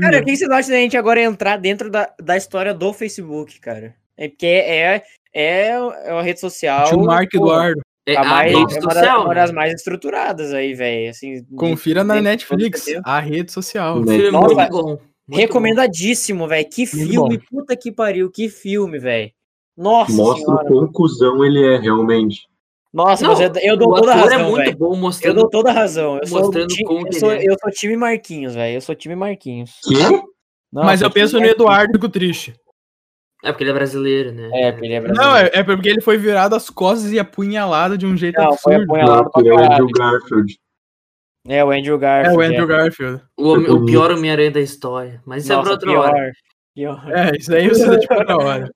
[0.00, 3.58] Cara, o que vocês acham da gente agora entrar dentro da, da história do Facebook,
[3.60, 3.94] cara?
[4.16, 5.02] É porque é,
[5.34, 5.70] é,
[6.04, 6.88] é uma rede social.
[6.88, 7.80] Tio Mark pô, Eduardo.
[8.08, 9.20] É a a mais, rede é uma, das, social.
[9.22, 9.40] uma né?
[9.40, 11.10] das mais estruturadas aí, velho.
[11.10, 13.02] Assim, de- Confira na de- Netflix, com certeza.
[13.06, 13.96] a rede social.
[13.98, 14.16] O Né?
[14.26, 14.88] é Nossa, muito bom.
[15.28, 16.68] muito Recomendadíssimo, velho.
[16.68, 19.30] Que Muito filme, puta que pariu, que filme, velho.
[19.76, 20.68] Nossa Mostra o senhora.
[20.68, 22.48] quão cuzão ele é, realmente.
[22.96, 24.78] Nossa, Não, mas eu, eu dou o toda a é razão, muito velho.
[24.78, 25.34] bom Eu mostrando.
[25.36, 26.18] dou toda a razão.
[26.18, 27.44] Eu sou, mostrando ti- como eu, sou, é.
[27.44, 28.74] eu sou time Marquinhos, velho.
[28.76, 29.72] Eu sou time Marquinhos.
[29.86, 29.94] Que?
[30.72, 31.54] Não, Mas sou eu penso time no Marquinhos.
[31.84, 32.54] Eduardo com triste.
[33.44, 34.48] É porque ele é brasileiro, né?
[34.54, 35.30] É, porque ele é brasileiro.
[35.30, 38.56] Não, é, é porque ele foi virado as costas e apunhalado de um jeito Não,
[38.56, 38.94] foi absurdo.
[38.94, 39.58] apunhalado pra Ele é o.
[39.72, 40.58] Andrew Garfield.
[41.48, 42.36] É, o Andrew É Garfield.
[42.38, 43.22] o Andrew Garfield.
[43.36, 45.22] O, homem- o pior Homem-Aranha da história.
[45.26, 46.32] Mas isso é pra Nossa, outra pior, hora.
[46.74, 47.12] pior.
[47.12, 48.70] É, isso aí você tipo na hora.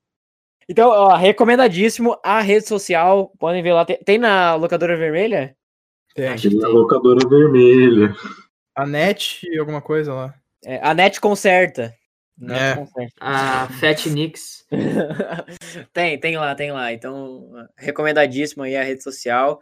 [0.71, 3.33] Então, ó, recomendadíssimo a rede social.
[3.37, 3.83] Podem ver lá.
[3.83, 5.53] Tem, tem na locadora vermelha?
[6.15, 6.29] Tem.
[6.29, 6.59] Acho tem.
[6.59, 8.15] locadora vermelha.
[8.73, 10.33] A net e alguma coisa lá.
[10.63, 11.93] É, a Net Concerta.
[12.37, 12.75] Net É.
[12.75, 13.13] Concerta.
[13.19, 14.65] A Fat Nix.
[15.91, 16.93] tem, tem lá, tem lá.
[16.93, 19.59] Então, recomendadíssimo aí a rede social.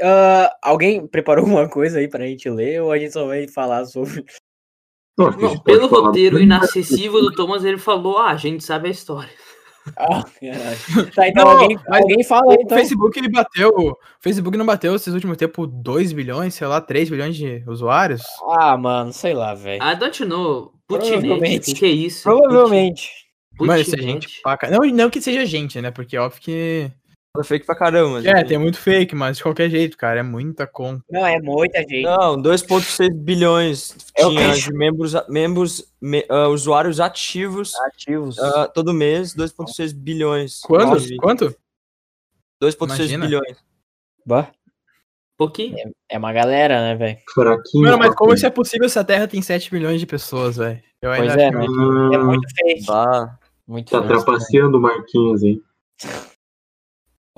[0.00, 3.84] Ah, alguém preparou alguma coisa aí pra gente ler ou a gente só vai falar
[3.84, 4.24] sobre.
[5.18, 9.28] Não, Não, pelo roteiro inacessível do Thomas, ele falou: ah, a gente sabe a história.
[9.96, 10.24] Ah,
[11.14, 12.78] tá, então Não, alguém, mas alguém fala aí, O então.
[12.78, 13.70] Facebook ele bateu.
[13.70, 18.22] O Facebook não bateu esses últimos tempos 2 bilhões, sei lá, 3 bilhões de usuários.
[18.58, 19.82] Ah, mano, sei lá, velho.
[19.82, 20.72] I don't know.
[20.86, 21.74] Putinete.
[21.74, 22.22] Que é isso?
[22.22, 23.10] Provavelmente.
[23.60, 24.28] Mas isso é Putinete.
[24.28, 25.90] gente pra ca- não, não que seja gente, né?
[25.90, 26.90] Porque óbvio que.
[27.38, 28.20] É fake pra caramba.
[28.28, 31.04] É, tem muito fake, mas de qualquer jeito, cara, é muita conta.
[31.10, 32.02] Não, é muita gente.
[32.02, 34.60] Não, 2.6 bilhões É tinha que?
[34.62, 38.38] de membros, membros me- ah, usuários ativos Ativos.
[38.38, 40.60] ah, todo mês, 2.6 bilhões.
[40.60, 40.86] Quanto?
[40.94, 41.16] Nove.
[41.16, 41.54] Quanto?
[42.60, 43.24] 2.6 Imagina.
[43.26, 43.56] bilhões.
[44.26, 44.48] Bah.
[45.36, 45.76] pouquinho.
[46.10, 47.18] É uma galera, né, velho?
[47.32, 47.84] Fraquinho.
[47.84, 50.82] Mano, mas como isso é possível se a Terra tem 7 bilhões de pessoas, velho?
[51.00, 51.66] Eu Pois é, acho né?
[51.66, 52.84] que- É muito fake.
[52.86, 54.12] Bah, Muito Tá fake.
[54.24, 55.62] trapaceando o Marquinhos, hein?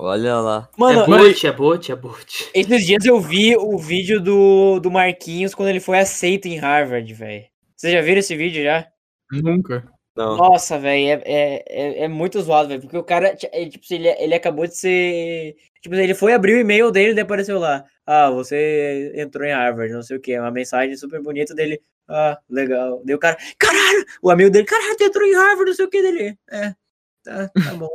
[0.01, 0.69] Olha lá.
[0.77, 2.49] Mano, é bot, é bot, é bot.
[2.53, 7.13] esses dias eu vi o vídeo do, do Marquinhos quando ele foi aceito em Harvard,
[7.13, 7.45] velho.
[7.75, 8.87] Vocês já viram esse vídeo já?
[9.31, 9.87] Nunca.
[10.15, 10.35] Não.
[10.35, 12.81] Nossa, velho, é, é, é, é muito zoado, velho.
[12.81, 15.55] Porque o cara, é, tipo, ele, ele acabou de ser.
[15.81, 17.85] Tipo, ele foi abrir o e-mail dele e apareceu lá.
[18.05, 20.37] Ah, você entrou em Harvard, não sei o que.
[20.37, 21.81] Uma mensagem super bonita dele.
[22.07, 23.01] Ah, legal.
[23.05, 24.05] Daí o cara, caralho!
[24.21, 26.37] O amigo dele, caralho, tu entrou em Harvard, não sei o que dele.
[26.51, 26.75] É,
[27.23, 27.89] tá, tá bom.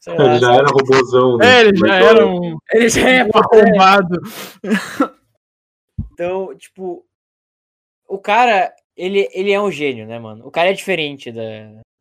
[0.00, 0.58] Sei lá, Ele já sabe?
[0.58, 1.46] era robozão, né?
[1.46, 4.20] É, ele já Mas, era um, Ele já é, um arrombado.
[6.12, 7.04] Então, tipo,
[8.08, 10.46] o cara, ele, ele é um gênio, né, mano?
[10.46, 11.42] O cara é diferente da,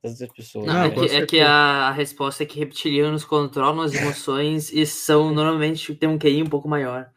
[0.01, 0.65] das outras pessoas.
[0.65, 4.85] Não, é, que, é que a, a resposta é que reptilianos controlam as emoções e
[4.85, 7.09] são normalmente tem um QI um pouco maior.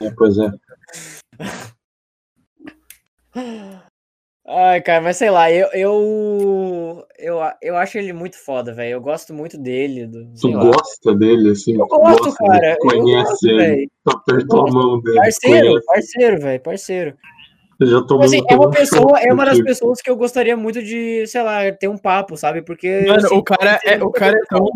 [0.00, 0.50] é, Pois é.
[4.44, 8.94] Ai, cara, mas sei lá, eu, eu, eu, eu acho ele muito foda, velho.
[8.94, 10.06] Eu gosto muito dele.
[10.06, 10.64] Do, Tu lá.
[10.64, 11.78] gosta dele, assim?
[11.78, 12.76] Eu gosto, gosta cara.
[12.80, 15.16] conhece gosto, ele, apertou a mão dele.
[15.16, 15.86] Parceiro, conhece.
[15.86, 17.16] parceiro, velho, parceiro.
[17.78, 19.78] Eu já Tipo tomou assim, é uma pessoa, é uma das pessoas.
[19.78, 22.62] pessoas que eu gostaria muito de, sei lá, ter um papo, sabe?
[22.62, 23.04] Porque.
[23.06, 24.68] Mano, sinto o cara é, o cara é tão,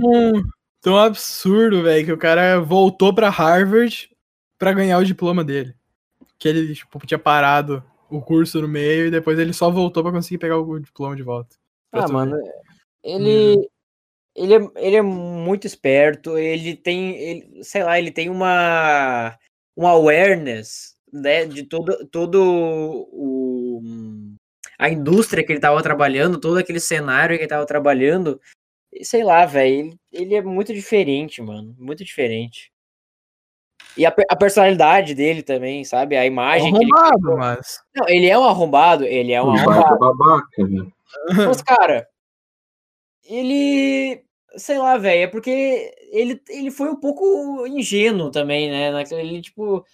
[0.80, 4.08] tão absurdo, velho, que o cara voltou pra Harvard
[4.56, 5.74] pra ganhar o diploma dele.
[6.38, 10.12] Que ele, tipo, tinha parado o curso no meio e depois ele só voltou pra
[10.12, 11.56] conseguir pegar o diploma de volta.
[11.92, 12.52] Ah, mano, ver.
[13.02, 13.68] ele.
[14.38, 19.34] Ele é, ele é muito esperto, ele tem, ele, sei lá, ele tem uma,
[19.74, 22.42] uma awareness né, de todo, todo
[23.10, 23.80] o,
[24.78, 28.38] a indústria que ele tava trabalhando, todo aquele cenário que ele tava trabalhando.
[29.02, 32.70] Sei lá, velho, ele, ele é muito diferente, mano, muito diferente.
[33.96, 36.16] E a, a personalidade dele também, sabe?
[36.16, 36.90] A imagem que ele.
[36.94, 37.80] Arrombado, mas.
[37.94, 39.98] Não, ele é um arrombado, ele é um Um arrombado.
[39.98, 40.86] babaca, babaca, né?
[41.46, 42.06] Mas, cara,
[43.24, 44.22] ele.
[44.56, 48.90] Sei lá, velho, é porque ele, ele foi um pouco ingênuo também, né?
[48.90, 49.84] naquele- Ele, tipo.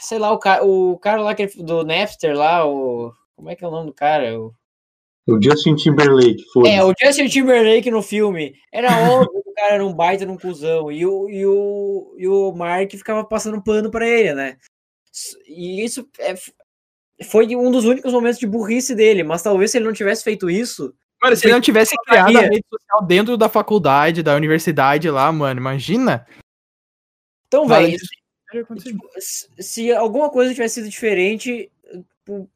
[0.00, 3.12] Sei lá, o cara, o cara lá que, ele- do Napster lá, o.
[3.36, 4.38] Como é que é o nome do cara?
[4.40, 4.54] O,
[5.26, 6.68] O Justin Timberlake, foi.
[6.70, 8.54] é, o Justin Timberlake no filme.
[8.72, 10.90] Era óbvio que o cara era um baita num cuzão.
[10.90, 14.56] E o, e o, e o Mark ficava passando pano pra ele, né?
[15.46, 16.34] E isso é,
[17.24, 19.22] foi um dos únicos momentos de burrice dele.
[19.22, 20.94] Mas talvez se ele não tivesse feito isso.
[21.22, 25.30] Mano, se ele não tivesse criado a rede social dentro da faculdade, da universidade lá,
[25.32, 26.26] mano, imagina.
[27.46, 27.96] Então, velho.
[28.78, 29.08] Tipo,
[29.58, 31.70] se alguma coisa tivesse sido diferente,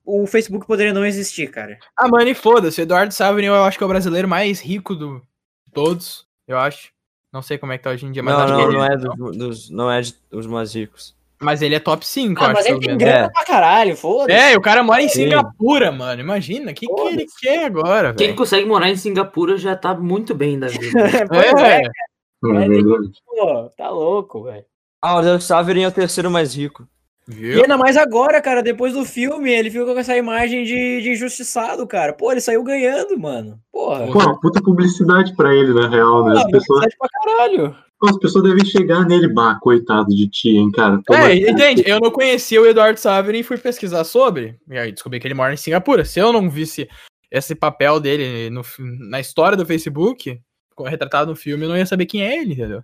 [0.05, 1.79] o, Facebook poderia não existir, cara.
[1.97, 2.81] Ah, mano, e foda-se.
[2.81, 5.21] O Eduardo Saverin, eu acho que é o brasileiro mais rico do
[5.67, 6.91] de todos, eu acho.
[7.33, 8.73] Não sei como é que tá hoje em dia, mas Não, acho não, que ele,
[8.79, 11.15] não é dos, dos- não é de, os mais ricos.
[11.41, 12.55] Mas ele é top 5, eu Ah, acho.
[12.57, 13.29] mas ele tem grana É.
[13.31, 14.33] pra caralho, foda-se.
[14.37, 15.25] É, e o cara mora em Sim.
[15.25, 16.21] Singapura, mano.
[16.21, 20.35] Imagina, o que, que ele quer agora, Quem consegue morar em Singapura já tá muito
[20.35, 20.83] bem da vida.
[21.29, 23.11] Pois é, É, É verdade.
[23.25, 24.65] pô, tá louco, velho.
[25.01, 26.89] Ah, o Saverin é o terceiro mais rico.
[27.29, 27.63] E viu?
[27.63, 31.87] ainda mais agora, cara, depois do filme, ele ficou com essa imagem de, de injustiçado,
[31.87, 32.13] cara.
[32.13, 33.61] Pô, ele saiu ganhando, mano.
[33.71, 34.07] Porra.
[34.11, 36.33] Pô, puta publicidade pra ele, na real, né?
[36.33, 37.77] Pô, As pessoas, publicidade pra caralho.
[38.05, 41.01] as pessoas devem chegar nele, bah, coitado de ti, hein, cara.
[41.05, 41.51] Toma É, aqui.
[41.51, 41.83] entende?
[41.87, 44.57] Eu não conhecia o Eduardo Saverin e fui pesquisar sobre.
[44.71, 46.05] E aí descobri que ele mora em Singapura.
[46.07, 46.89] Se eu não visse
[47.31, 48.63] esse papel dele no,
[49.11, 50.41] na história do Facebook,
[50.87, 52.81] retratado no filme, eu não ia saber quem é ele, entendeu?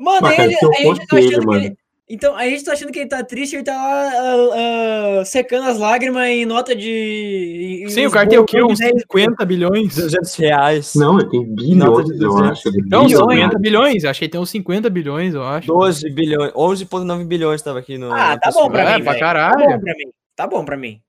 [0.00, 1.58] Mano, Mas, cara, ele, um a gente tá achando que mano.
[1.64, 1.76] ele.
[2.14, 5.66] Então, a gente tá achando que ele tá triste, ele tá lá ah, ah, secando
[5.66, 7.84] as lágrimas em nota de.
[7.86, 8.58] em- Sim, o cara tem o quê?
[8.60, 9.02] bordões Uns de 10.
[9.10, 9.94] 50 bilhões?
[9.96, 10.94] 200 reais.
[10.94, 11.40] Não, ele tem
[11.74, 12.50] Nota de bilhões, eu 200.
[12.50, 12.68] acho.
[12.68, 13.42] é Não, são bilionário.
[13.44, 14.04] 50 bilhões.
[14.04, 15.66] Acho que ele tem uns 50 bilhões, eu acho.
[15.68, 16.52] 12 bilhões.
[16.52, 18.12] 11,9 bilhões tava aqui no.
[18.12, 19.24] Ah, tá bom pra É, mim, pra velho.
[19.24, 19.56] caralho.
[19.56, 20.10] Tá bom pra mim.
[20.36, 21.00] Tá bom pra mim.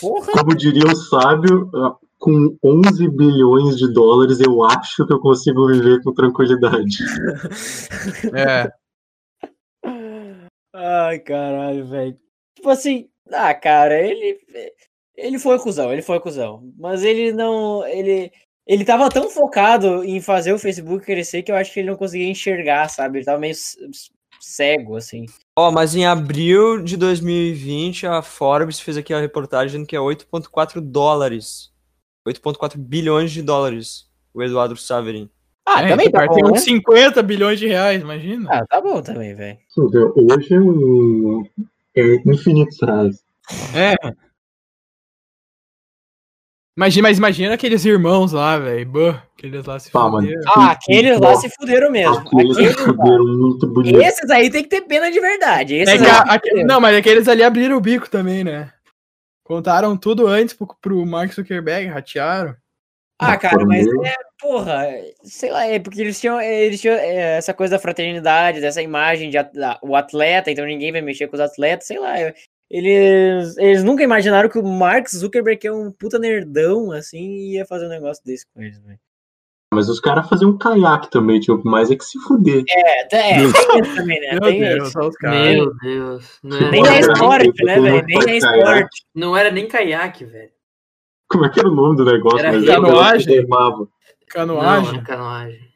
[0.00, 0.32] Porra.
[0.32, 5.66] Como diria o sábio, ah, com 11 bilhões de dólares, eu acho que eu consigo
[5.66, 6.98] viver com tranquilidade.
[8.32, 8.70] É.
[10.74, 12.18] Ai, caralho, velho.
[12.56, 14.38] Tipo assim, ah, cara, ele.
[15.16, 16.72] Ele foi cuzão, ele foi cuzão.
[16.76, 17.86] Mas ele não.
[17.86, 18.32] Ele.
[18.66, 21.96] Ele tava tão focado em fazer o Facebook crescer que eu acho que ele não
[21.96, 23.18] conseguia enxergar, sabe?
[23.18, 23.54] Ele tava meio
[24.40, 25.26] cego, assim.
[25.56, 30.80] Ó, mas em abril de 2020, a Forbes fez aqui a reportagem que é 8,4
[30.80, 31.70] dólares.
[32.26, 34.10] 8,4 bilhões de dólares.
[34.32, 35.30] O Eduardo Saverin.
[35.66, 36.50] Ah, É, também tá bom, tem né?
[36.50, 38.48] uns 50 bilhões de reais, imagina.
[38.52, 39.58] Ah, tá bom também, velho.
[39.76, 41.48] Hoje é um.
[41.96, 43.24] É infinitos reais.
[43.74, 43.94] É.
[46.76, 48.90] Imagina, mas imagina aqueles irmãos lá, velho.
[49.38, 50.18] Aqueles lá se mano.
[50.20, 50.42] fuderam.
[50.56, 52.16] Ah, aqueles lá se fuderam mesmo.
[52.16, 54.00] Aqueles fuderam muito bonito.
[54.02, 55.76] Esses aí tem que ter pena de verdade.
[55.76, 58.72] Esses É a- aque- não, mas aqueles ali abriram o bico também, né?
[59.44, 62.56] Contaram tudo antes pro, pro Mark Zuckerberg, ratearam.
[63.20, 64.14] Ah, cara, mas é,
[64.44, 64.86] porra,
[65.22, 69.30] sei lá, é porque eles tinham, eles tinham é, essa coisa da fraternidade, dessa imagem
[69.30, 72.20] de at- da- o atleta, então ninguém vai mexer com os atletas, sei lá.
[72.20, 72.32] eu-
[72.70, 77.64] Eles, eles nunca imaginaram que o Mark Zuckerberg, que é um puta nerdão, assim, ia
[77.66, 78.98] fazer um negócio desse com eles, velho.
[79.72, 82.64] Mas os caras faziam um caiaque também, tipo, mais é que se fuder.
[82.68, 84.30] É, é, tem isso também, né?
[84.32, 84.98] Meu Tem Deus, isso.
[85.00, 85.54] os caras.
[85.54, 86.38] Meu Deus.
[86.42, 88.06] Não era, Nem Pô, é esporte, né, velho?
[88.06, 89.04] Nem é esporte.
[89.14, 90.50] não era nem caiaque, velho.
[91.28, 92.38] Como é que era o nome do negócio?
[92.38, 92.64] Era Mas
[93.26, 93.90] remo.
[94.28, 94.92] Canoagem?
[94.94, 95.74] Não, Canoagem, era canoagem.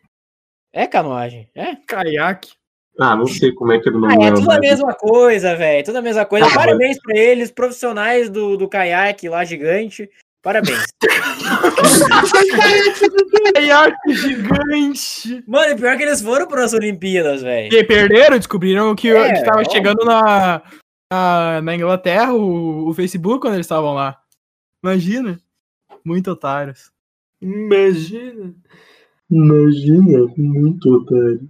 [0.73, 1.77] É canoagem, é?
[1.87, 2.51] caiaque.
[3.01, 4.25] Ah, não sei como é que era o Ah, nome.
[4.25, 5.85] é não, tudo a mas- mesma coisa, velho.
[5.85, 6.47] Tudo a mesma coisa.
[6.47, 10.11] Ah, Parabéns pra eles, profissionais do, do caiaque lá gigante.
[10.43, 10.85] Parabéns.
[13.55, 15.45] Caiaque gigante.
[15.47, 17.73] Mano, e pior que eles foram para as Olimpíadas, velho.
[17.73, 19.71] E perderam, descobriram que, É, que tava ó.
[19.71, 20.63] chegando na,
[21.13, 24.21] na, na Inglaterra o, o Facebook quando eles estavam lá.
[24.83, 25.41] Imagina.
[26.05, 26.91] Muito otários.
[27.41, 28.55] Imagina.
[29.31, 31.49] Imagina, muito otário.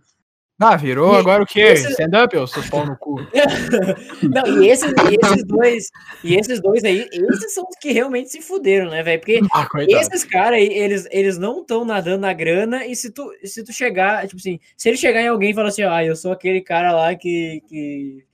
[0.61, 1.61] Ah, virou E agora o quê?
[1.61, 3.21] esse- Stand-up, eu sou pau no cu.
[4.35, 5.91] Não, e esses, e esses dois,
[6.25, 9.21] e esses dois aí, esses são os que realmente se fuderam, né, velho?
[9.21, 13.31] Porque Ah, esses caras aí, eles, eles não estão nadando na grana, e se tu,
[13.45, 16.17] se tu chegar, tipo assim, se ele chegar em alguém e falar assim, ah, eu
[16.17, 17.63] sou aquele cara lá que.
[17.69, 18.25] que.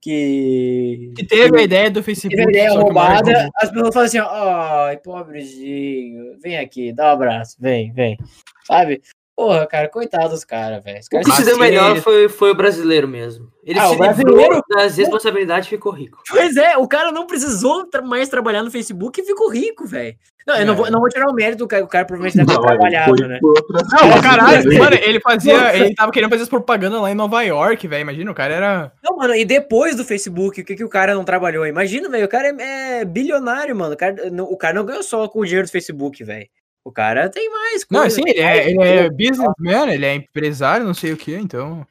[0.00, 1.12] Que.
[1.16, 2.34] Que teve a ideia do Facebook.
[2.34, 7.12] teve a ideia que roubada, as pessoas falam assim, ai, pobrezinho, vem aqui, dá um
[7.12, 8.16] abraço, vem, vem.
[8.64, 9.02] Sabe?
[9.40, 10.98] Porra, cara, coitado dos caras, velho.
[11.00, 13.50] Os O caras que se deu melhor foi, foi o brasileiro mesmo.
[13.64, 16.18] Ele Ah, se o brasileiro- livrou das responsabilidades e ficou rico.
[16.28, 20.14] Pois é, o cara não precisou mais trabalhar no Facebook e ficou rico, velho.
[20.46, 20.76] Não, eu não É.
[20.76, 23.16] vou, não vou tirar o mérito do cara, o cara provavelmente deve ter Não, trabalhado,
[23.16, 23.38] foi né?
[23.42, 24.78] Não, caralho, né?
[24.78, 25.74] mano, ele fazia.
[25.74, 28.02] Ele tava querendo fazer as propagandas lá em Nova York, velho.
[28.02, 28.92] Imagina, o cara era.
[29.02, 31.66] Não, mano, e depois do Facebook, o que, que o cara não trabalhou?
[31.66, 33.94] Imagina, velho, o cara é, é bilionário, mano.
[33.94, 36.46] O cara, não, o cara não ganhou só com o dinheiro do Facebook, velho.
[36.84, 38.06] O cara tem mais Não, coisa.
[38.20, 41.86] assim, ele é, ele é businessman, ele é empresário, não sei o que, então.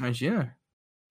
[0.00, 0.56] Imagina.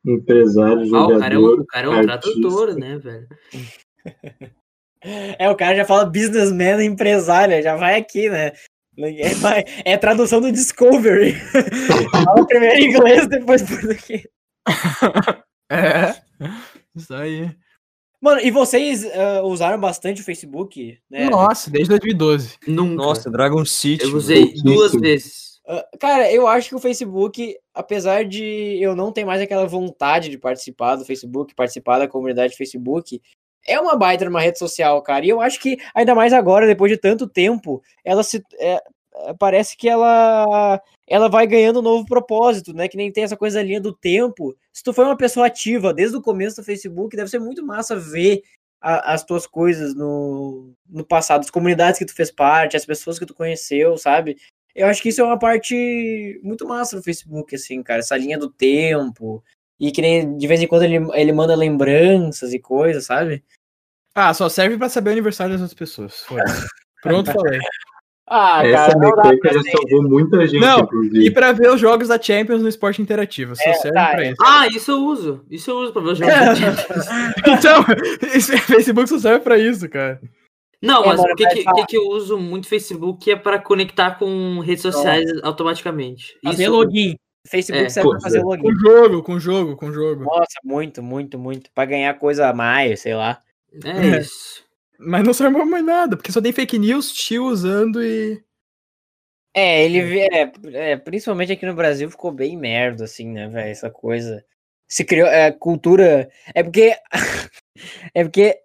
[0.05, 1.15] Empresário, Ah, jogador.
[1.15, 3.27] o cara é um, o cara é um tradutor, né, velho?
[5.03, 8.51] É, o cara já fala businessman empresário, já vai aqui, né?
[8.99, 11.33] É, é tradução do Discovery.
[12.11, 14.27] Fala primeiro em inglês, depois português.
[15.71, 16.13] É.
[16.95, 17.49] Isso aí.
[18.21, 21.27] Mano, e vocês ah, usaram bastante o Facebook, né?
[21.27, 22.57] Nossa, desde 2012.
[22.67, 22.95] Nunca.
[22.95, 24.05] Nossa, Dragon City.
[24.05, 24.73] eu usei pouquíssimo.
[24.73, 25.59] duas vezes.
[25.67, 30.29] Ah, Cara, eu acho que o Facebook, apesar de eu não ter mais aquela vontade
[30.29, 33.19] de participar do Facebook, participar da comunidade Facebook,
[33.67, 35.25] é uma baita numa rede social, cara.
[35.25, 38.43] E eu acho que, ainda mais agora, depois de tanto tempo, ela se.
[38.59, 38.79] é,
[39.15, 40.81] é, parece que ela.
[41.07, 42.87] Ela vai ganhando um novo propósito, né?
[42.87, 44.55] Que nem tem essa coisa da linha do tempo.
[44.73, 47.95] Se tu foi uma pessoa ativa desde o começo do Facebook, deve ser muito massa
[47.95, 48.41] ver
[48.81, 53.19] a- as tuas coisas no, no passado, as comunidades que tu fez parte, as pessoas
[53.19, 54.37] que tu conheceu, sabe?
[54.73, 57.99] Eu acho que isso é uma parte muito massa do Facebook, assim, cara.
[57.99, 59.43] Essa linha do tempo.
[59.79, 63.43] E que nem de vez em quando ele, ele manda lembranças e coisas, sabe?
[64.15, 66.25] Ah, só serve pra saber o aniversário das outras pessoas.
[67.01, 67.59] Pronto, falei.
[68.33, 71.25] Ah, Essa não dá mecânica já salvou muita gente, Não, inclusive.
[71.25, 73.55] E pra ver os jogos da Champions no esporte interativo.
[73.57, 74.29] Só É, serve tá, pra é.
[74.29, 74.37] isso.
[74.41, 75.45] Ah, isso eu uso.
[75.51, 76.33] Isso eu uso pra ver os jogos.
[76.33, 77.05] da Champions.
[77.59, 77.85] Então,
[78.33, 80.21] esse Facebook só serve pra isso, cara.
[80.81, 84.11] Não, É, mas o que, que, que que eu uso muito Facebook é pra conectar
[84.17, 86.35] com redes sociais automaticamente.
[86.43, 87.15] Fazer Isso- login.
[87.47, 87.89] Facebook É.
[87.89, 88.41] serve pra fazer é.
[88.43, 88.61] login.
[88.63, 90.23] Com jogo, com jogo, com jogo.
[90.23, 91.69] Nossa, muito, muito, muito.
[91.75, 93.39] Pra ganhar coisa a mais, sei lá.
[93.83, 94.63] É isso.
[95.03, 98.41] Mas não serve pra mais nada, porque só tem fake news, tio usando e.
[99.53, 103.69] É, ele vê- é, é, principalmente aqui no Brasil ficou bem merda, assim, né, velho?
[103.69, 104.43] Essa coisa.
[104.89, 105.27] Se criou.
[105.27, 106.29] É, cultura.
[106.53, 106.95] É porque.
[108.13, 108.57] é porque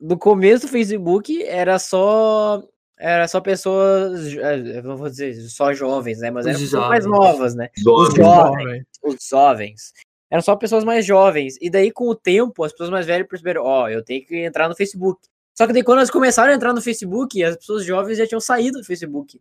[0.00, 2.62] no começo do Facebook era só.
[2.98, 4.34] Era só pessoas.
[4.36, 6.30] é, Eu não vou dizer só jovens, né?
[6.30, 7.18] Mas eram Os pessoas mais jovens.
[7.20, 7.68] novas, né?
[7.76, 8.14] Jovens.
[8.16, 8.64] jovens.
[8.64, 8.86] velho.
[9.02, 9.92] Os jovens.
[10.30, 11.56] Eram só pessoas mais jovens.
[11.60, 14.68] E daí, com o tempo, as pessoas mais velhas perceberam: ó, eu tenho que entrar
[14.68, 15.20] no Facebook.
[15.56, 18.40] Só que daí, quando elas começaram a entrar no Facebook, as pessoas jovens já tinham
[18.40, 19.40] saído do Facebook.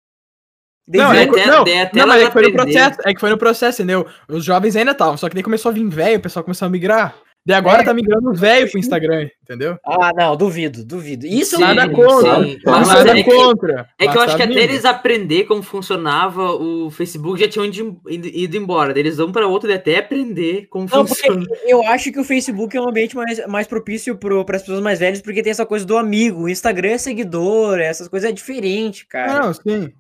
[0.88, 3.20] Daí Não, é, até- não, até não, mas é que foi no processo, é que
[3.20, 4.06] foi no processo, entendeu?
[4.28, 6.70] Os jovens ainda estavam, só que daí começou a vir velho, o pessoal começou a
[6.70, 7.16] migrar.
[7.46, 9.78] De agora tá migrando os velhos pro Instagram, entendeu?
[9.86, 11.26] Ah, não, duvido, duvido.
[11.26, 12.42] Isso Sim, Nada contra.
[12.42, 12.58] sim.
[12.66, 13.90] Mas Nada é que- contra.
[14.00, 14.60] É que eu acho tá que até vindo.
[14.72, 18.98] eles aprender como funcionava o Facebook já tinham ido, embora.
[18.98, 21.46] Eles vão para outro e até aprender como Não, funciona.
[21.66, 25.00] eu acho que o Facebook é um ambiente mais, mais propício para as pessoas mais
[25.00, 26.44] velhas, porque tem essa coisa do amigo.
[26.44, 29.42] O Instagram é seguidor, essas coisas é diferente, cara.
[29.48, 29.92] Não, sim.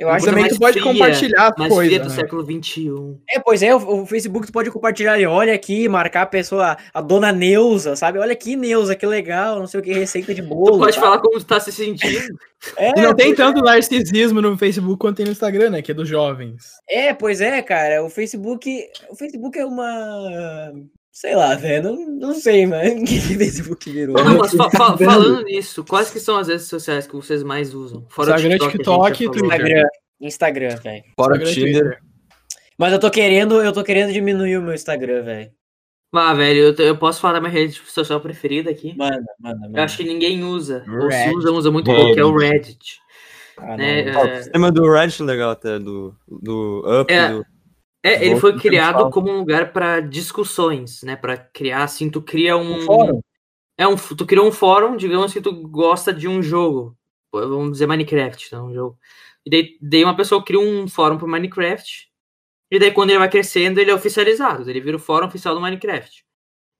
[0.00, 2.14] Eu acho coisa Também mais tu pode fria, compartilhar as Mas fria do né?
[2.14, 2.90] século XXI.
[3.28, 6.76] É, pois é, o, o Facebook tu pode compartilhar ali, olha aqui, marcar a pessoa,
[6.92, 8.18] a dona Neuza, sabe?
[8.18, 10.78] Olha aqui, Neuza, que legal, não sei o que, receita de Tu bolo.
[10.78, 11.06] pode sabe?
[11.06, 12.34] falar como tu tá se sentindo.
[12.76, 15.82] É, E não tem pois tanto narcisismo no Facebook quanto tem no Instagram, né?
[15.82, 16.64] Que é dos jovens.
[16.88, 18.02] É, pois é, cara.
[18.04, 18.84] O Facebook.
[19.10, 20.72] O Facebook é uma.
[21.20, 21.82] Sei lá, velho.
[21.82, 22.82] Não, não sei, mano.
[23.02, 24.16] O que o Facebook virou?
[24.24, 27.74] Não, mas fa- fa- falando nisso, quais que são as redes sociais que vocês mais
[27.74, 28.06] usam?
[28.08, 29.28] Fora Instagram, TikTok já e.
[29.28, 29.44] Twitter.
[29.44, 29.88] Instagram.
[30.22, 31.04] Instagram, velho.
[31.14, 31.82] Fora o Instagram Tinder.
[31.82, 31.98] Twitter.
[32.78, 35.50] Mas eu tô querendo, eu tô querendo diminuir o meu Instagram, velho.
[36.14, 38.96] Ah, velho, eu, eu posso falar da minha rede social preferida aqui?
[38.96, 39.84] Manda, manda, Eu manda.
[39.84, 40.82] acho que ninguém usa.
[40.88, 41.36] Ou se Reddit.
[41.36, 42.98] usa, usa muito pouco, que é o Reddit.
[43.58, 44.10] Ah, né?
[44.10, 44.20] não.
[44.20, 47.28] Ó, É, o sistema do Reddit é legal até, do, do Up, É.
[47.28, 47.44] do...
[48.02, 51.16] É, ele foi criado como um lugar para discussões, né?
[51.16, 52.78] Para criar, assim, tu cria um.
[52.78, 53.20] Um fórum.
[53.76, 56.96] É um, tu criou um fórum, digamos que tu gosta de um jogo.
[57.32, 58.98] Vamos dizer Minecraft, não um jogo.
[59.44, 62.10] E daí, daí uma pessoa cria um fórum pro Minecraft.
[62.70, 64.68] E daí quando ele vai crescendo, ele é oficializado.
[64.68, 66.24] Ele vira o fórum oficial do Minecraft.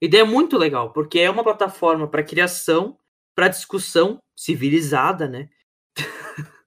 [0.03, 2.99] E daí é muito legal, porque é uma plataforma para criação,
[3.35, 5.49] para discussão civilizada, né?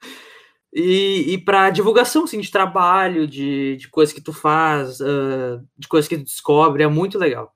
[0.74, 5.88] e, e para divulgação, assim, de trabalho, de, de coisas que tu faz, ah, de
[5.88, 7.54] coisas que tu descobre, é muito legal.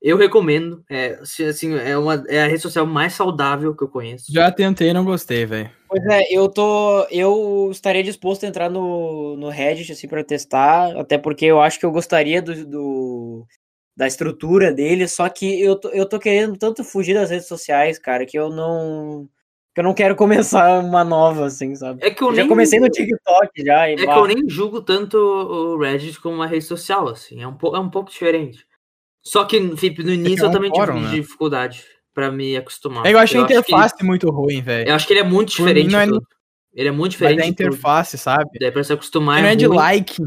[0.00, 3.88] Eu recomendo, é, assim, assim, é, uma, é a rede social mais saudável que eu
[3.88, 4.32] conheço.
[4.32, 5.70] Já tentei e não gostei, velho.
[5.88, 7.04] Pois é, eu tô.
[7.10, 10.96] Eu estaria disposto a entrar no, no Reddit, assim, pra testar.
[10.98, 13.46] Até porque eu acho que eu gostaria do, do-
[13.96, 15.06] da estrutura dele.
[15.06, 18.48] Só que eu tô, eu tô querendo tanto fugir das redes sociais, cara, que eu
[18.48, 19.28] não.
[19.74, 22.04] Que eu não quero começar uma nova, assim, sabe?
[22.04, 23.88] É que eu, Eu já comecei no TikTok já.
[23.88, 27.46] E é que eu nem julgo tanto o Reddit como uma rede social, assim, é
[27.48, 28.66] um, po- é um pouco diferente.
[29.24, 31.14] Só que, Felipe, no início é eu um também fórum, tive né?
[31.14, 33.06] dificuldade pra me acostumar.
[33.06, 34.88] É, eu achei a acho que- interface muito ruim, velho.
[34.90, 36.18] eu acho que ele é muito Por mim diferente é.
[36.74, 37.66] Ele é muito Mas diferente é a de tudo.
[37.68, 38.50] interface, sabe?
[38.60, 39.76] Daí pra se acostumar não é é de ruim.
[39.76, 40.22] like.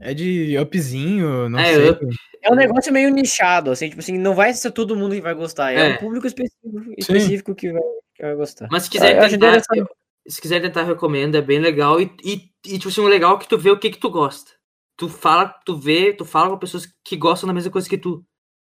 [0.00, 1.90] É de upzinho, não É, sei.
[1.90, 2.06] up.
[2.42, 5.34] É um negócio meio nichado, assim, tipo assim, não vai ser todo mundo que vai
[5.34, 5.72] gostar.
[5.72, 5.94] É, É.
[5.94, 7.82] um público específico, específico que, vai,
[8.18, 8.68] que vai gostar.
[8.70, 9.88] Mas se Ah, quiser acho tentar, eu-
[10.26, 12.00] se quiser tentar, eu recomendo, é bem legal.
[12.00, 14.10] E, e, e, tipo assim, o legal é que tu vê o que que tu
[14.10, 14.50] gosta.
[14.96, 18.24] Tu fala, tu vê, tu fala com pessoas que gostam da mesma coisa que tu.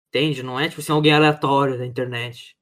[0.08, 0.42] Entende?
[0.42, 2.54] Não é, tipo assim, alguém aleatório da internet.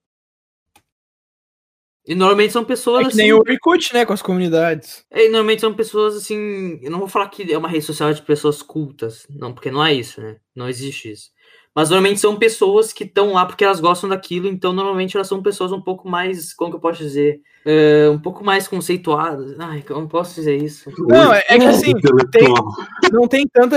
[2.07, 3.17] E normalmente são pessoas É que assim.
[3.19, 5.05] nem o Orkut, né, com as comunidades.
[5.11, 6.81] É, e normalmente são pessoas assim.
[6.83, 9.27] Eu não vou falar que é uma rede social de pessoas cultas.
[9.29, 10.39] Não, porque não é isso, né?
[10.55, 11.31] Não existe isso.
[11.75, 15.41] Mas normalmente são pessoas que estão lá porque elas gostam daquilo, então normalmente elas são
[15.43, 16.53] pessoas um pouco mais.
[16.53, 17.41] Como que eu posso dizer?
[17.65, 19.55] É, um pouco mais conceituadas.
[19.59, 20.91] Ai, eu não posso dizer isso.
[20.99, 22.65] Não, é, é que assim, Intelectual.
[23.13, 23.77] não tem tanta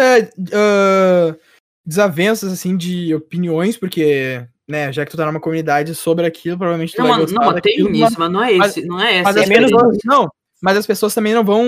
[0.53, 1.35] ah,
[1.85, 6.93] desavenças assim de opiniões, porque, né, já que tu tá numa comunidade sobre aquilo, provavelmente
[6.95, 8.87] tu Não, vai mas, gostar não, mas tem isso, mas não é mas- esse.
[8.87, 9.23] não é essa.
[9.23, 9.71] Mas as menos
[10.03, 10.29] não,
[10.63, 11.61] mas as pessoas também não vão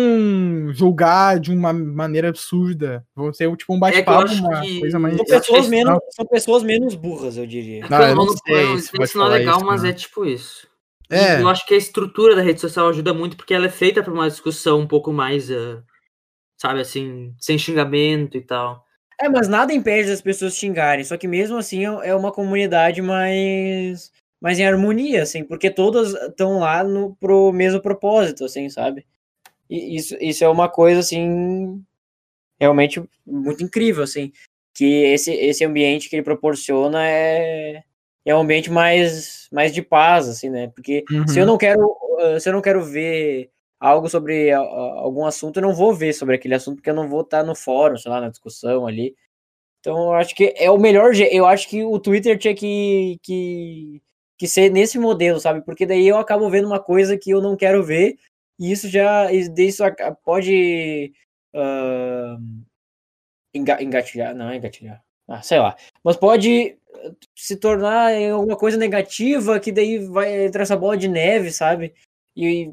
[0.72, 3.06] julgar de uma maneira absurda.
[3.14, 5.18] Vão ser tipo um bate-papo, acho uma que- coisa mais.
[5.18, 7.86] São Eu acho que pessoas, menos, são pessoas menos burras, eu diria.
[7.90, 8.74] Não, eu não não, sei
[9.04, 9.90] isso não é legal, isso, mas não.
[9.90, 10.66] é tipo isso.
[11.10, 11.42] É.
[11.42, 14.14] Eu acho que a estrutura da rede social ajuda muito porque ela é feita para
[14.14, 15.84] uma discussão um pouco mais, ah,
[16.58, 18.82] sabe, assim, sem xingamento e tal.
[19.20, 23.02] É, mas nada impede das pessoas xingarem, só que mesmo assim é é uma comunidade
[23.02, 24.10] mais,
[24.46, 29.04] mais em harmonia, assim, porque todas estão lá no, pro mesmo propósito, assim, sabe?
[29.68, 31.84] E isso, isso é uma coisa, assim,
[32.60, 34.32] realmente muito incrível, assim,
[34.72, 37.82] que esse, esse ambiente que ele proporciona é,
[38.24, 40.68] é um ambiente mais, mais de paz, assim, né?
[40.76, 41.48] Porque se eu Uhum.
[41.54, 45.92] não quero, uh, se eu não quero ver algo sobre algum assunto, eu não vou
[45.92, 48.86] ver sobre aquele assunto, porque eu não vou estar no fórum, sei lá, na discussão
[48.86, 49.16] ali.
[49.80, 51.34] Então, eu acho que é o melhor jeito.
[51.34, 54.02] Eu acho que o Twitter tinha que, que,
[54.38, 55.62] que ser nesse modelo, sabe?
[55.62, 58.18] Porque daí eu acabo vendo uma coisa que eu não quero ver,
[58.60, 59.32] e isso já.
[59.32, 59.84] Isso
[60.24, 61.12] pode.
[63.54, 64.36] enga- engatilhar.
[64.36, 65.02] Não, é engatilhar.
[65.28, 65.76] Ah, sei lá.
[66.04, 71.08] Mas pode eh, se tornar alguma coisa negativa, que daí vai entrar essa bola de
[71.08, 71.94] neve, sabe?
[72.36, 72.72] E.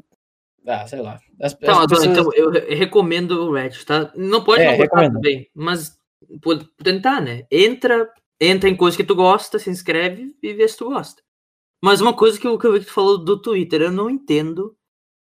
[0.65, 1.19] Ah, sei lá.
[1.41, 4.11] As, Então, as pessoas- então eu re- recomendo o Reddit, tá?
[4.15, 5.13] Não pode É, não gostar recomendo.
[5.15, 5.97] também, mas
[6.41, 7.45] pode tentar, né?
[7.51, 8.09] Entra,
[8.39, 11.21] entra em coisa que tu gosta, se inscreve e vê se tu gosta.
[11.83, 14.09] Mas uma coisa que eu, que eu vi que tu falou do Twitter, eu não
[14.09, 14.73] entendo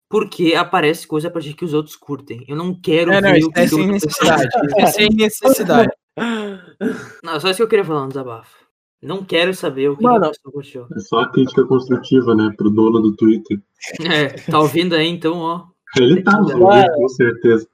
[0.09, 2.43] porque aparece coisa pra gente que os outros curtem.
[2.49, 4.47] Eu não quero É, não, ver isso o que é sem necessidade.
[4.47, 5.91] Isso é sem necessidade.
[7.23, 8.55] Não, só isso que eu queria falar no desabafo.
[9.01, 10.25] Não quero saber o que Mano.
[10.25, 10.87] a pessoa curtiu.
[10.95, 12.53] É só a crítica construtiva, né?
[12.55, 13.59] Pro dono do Twitter.
[14.01, 15.65] É, tá ouvindo aí, então, ó.
[15.97, 17.67] Ele tá ouvindo, com certeza.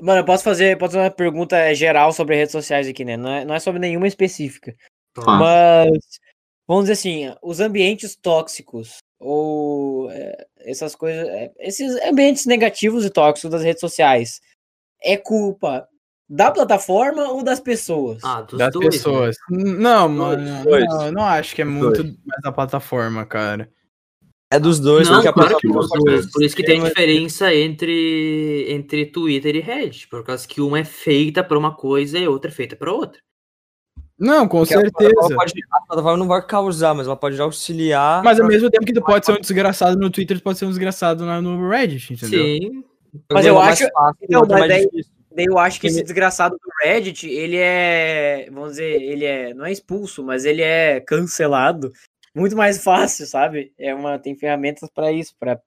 [0.00, 3.16] Mano, eu posso fazer, posso fazer uma pergunta geral sobre redes sociais aqui, né?
[3.16, 4.74] Não é, não é sobre nenhuma específica.
[5.14, 5.38] Fácil.
[5.38, 5.98] Mas,
[6.66, 13.10] vamos dizer assim, os ambientes tóxicos, ou é, essas coisas, é, esses ambientes negativos e
[13.10, 14.40] tóxicos das redes sociais,
[15.02, 15.86] é culpa
[16.28, 18.22] da plataforma ou das pessoas?
[18.24, 18.84] Ah, dos Das dois.
[18.86, 18.90] né?
[18.90, 19.36] pessoas.
[19.48, 20.84] Não, mano, dois.
[20.86, 23.70] não, não acho que é Dos muito mais da plataforma, cara.
[24.52, 26.32] É dos dois, Não, porque a claro que plataforma- dos dois.
[26.32, 30.08] Por isso que tem Mas- diferença entre, entre Twitter e Reddit.
[30.08, 33.20] Por causa que uma é feita pra uma coisa e outra é feita pra outra.
[34.18, 35.10] Não, com porque a certeza.
[35.14, 38.22] plataforma pode- A plataforma não vai causar, mas ela pode auxiliar.
[38.24, 40.58] Mas ao pra- mesmo tempo que tu pode ser um desgraçado no Twitter, tu pode
[40.58, 42.40] ser um desgraçado no Reddit, entendeu?
[42.44, 42.84] Sim.
[43.32, 44.88] Mas Um eu é mais acho- fácil, então, é mas daí-.
[45.36, 49.66] Daí eu acho que esse desgraçado do Reddit, ele é, vamos dizer, ele é, não
[49.66, 51.92] é expulso, mas ele é cancelado
[52.34, 53.70] muito mais fácil, sabe?
[53.78, 55.58] É uma, tem ferramentas pra isso, pra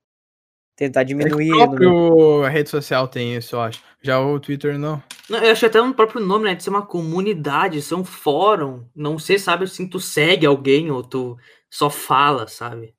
[0.80, 1.52] tentar É diminuir.
[1.52, 3.82] o no- próprio a rede social tem isso, eu acho.
[4.02, 5.02] Já o Twitter não.
[5.30, 6.56] Não, eu acho até no próprio nome, né?
[6.56, 8.86] De ser uma comunidade, ser um fórum.
[8.96, 11.38] Não sei, sabe, assim, tu segue alguém ou tu
[11.70, 12.94] só fala, sabe?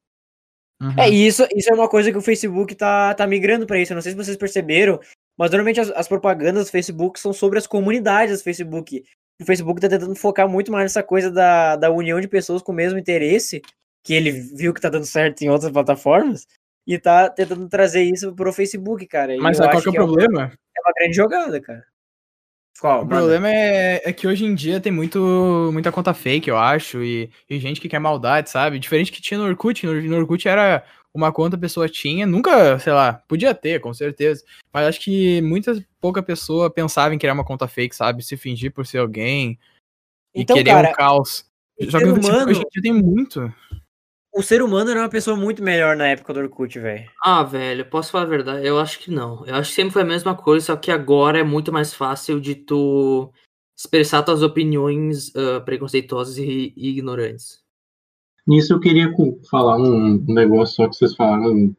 [0.81, 0.95] Uhum.
[0.99, 3.93] É, e isso, isso é uma coisa que o Facebook tá, tá migrando pra isso.
[3.93, 5.01] Eu não sei se vocês perceberam,
[5.39, 9.03] mas normalmente as, as propagandas do Facebook são sobre as comunidades do Facebook.
[9.41, 12.73] O Facebook tá tentando focar muito mais nessa coisa da, da união de pessoas com
[12.73, 13.61] o mesmo interesse,
[14.05, 16.47] que ele viu que tá dando certo em outras plataformas,
[16.93, 19.35] e tá tentando trazer isso pro Facebook, cara.
[19.35, 20.53] E Mas sabe qual que é o uma- problema?
[20.77, 21.85] É uma grande jogada, cara.
[22.81, 23.03] Qual?
[23.05, 27.03] O problema é, é que hoje em dia tem muito, muita conta fake, eu acho,
[27.03, 28.79] e, e gente que quer maldade, sabe?
[28.79, 29.85] Diferente que tinha no Orkut.
[29.87, 30.83] No, no Orkut era
[31.15, 34.43] uma conta a pessoa tinha, nunca, sei lá, podia ter, com certeza.
[34.73, 38.25] Mas acho que muita pouca pessoa pensava em criar uma conta fake, sabe?
[38.25, 39.59] Se fingir por ser alguém
[40.35, 41.45] e Então, querer cara, um caos.
[41.91, 43.55] Só que ser no Facebook humano- hoje em dia tem muito.
[44.33, 47.11] O ser humano era uma pessoa muito melhor na época do Orkut, velho.
[47.23, 48.67] Ah, velho, posso falar a verdade?
[48.67, 49.45] Eu acho que não.
[49.45, 52.41] Eu acho que sempre foi a mesma coisa, só que agora é muito mais fácil
[52.41, 53.33] de tu
[53.77, 57.61] expressar tuas opiniões ah, preconceituosas e, e ignorantes.
[58.47, 59.13] Nisso eu queria
[59.51, 61.75] falar um negócio só que vocês falaram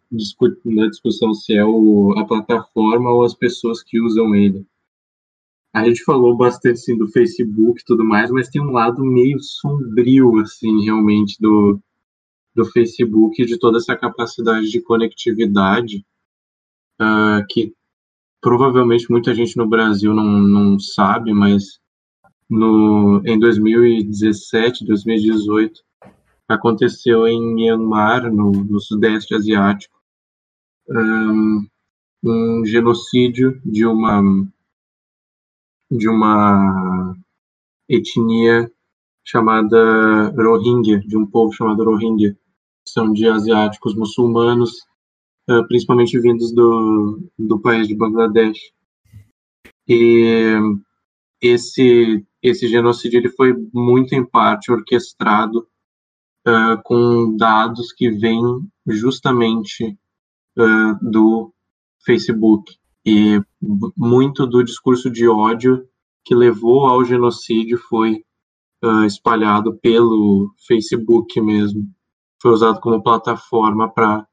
[0.65, 4.65] na discussão se é o, a plataforma ou as pessoas que usam ele.
[5.73, 9.39] A gente falou bastante assim, do Facebook e tudo mais, mas tem um lado meio
[9.39, 11.79] sombrio assim realmente do,
[12.55, 16.05] do Facebook de toda essa capacidade de conectividade
[16.99, 17.73] ah, que
[18.41, 21.79] provavelmente muita gente no Brasil não, não sabe, mas
[22.49, 25.81] no, em 2017, 2018
[26.47, 29.97] aconteceu em Myanmar, no, no Sudeste Asiático,
[30.89, 31.65] um,
[32.23, 34.21] um genocídio de uma
[35.89, 37.15] de uma
[37.87, 38.71] etnia
[39.25, 42.37] chamada Rohingya, de um povo chamado Rohingya,
[42.87, 44.71] são de asiáticos muçulmanos,
[45.49, 48.59] eh, principalmente vindos do, do país de Bangladesh.
[49.87, 50.55] E
[51.41, 55.67] esse esse genocídio ele foi muito em parte orquestrado
[56.47, 58.41] uh, com dados que vêm
[58.87, 59.97] justamente
[60.57, 61.53] uh, do
[62.03, 62.75] Facebook
[63.05, 63.39] e
[63.95, 65.87] muito do discurso de ódio
[66.25, 68.23] que levou ao genocídio foi
[68.83, 71.87] uh, espalhado pelo Facebook mesmo
[72.41, 74.25] foi usado como plataforma para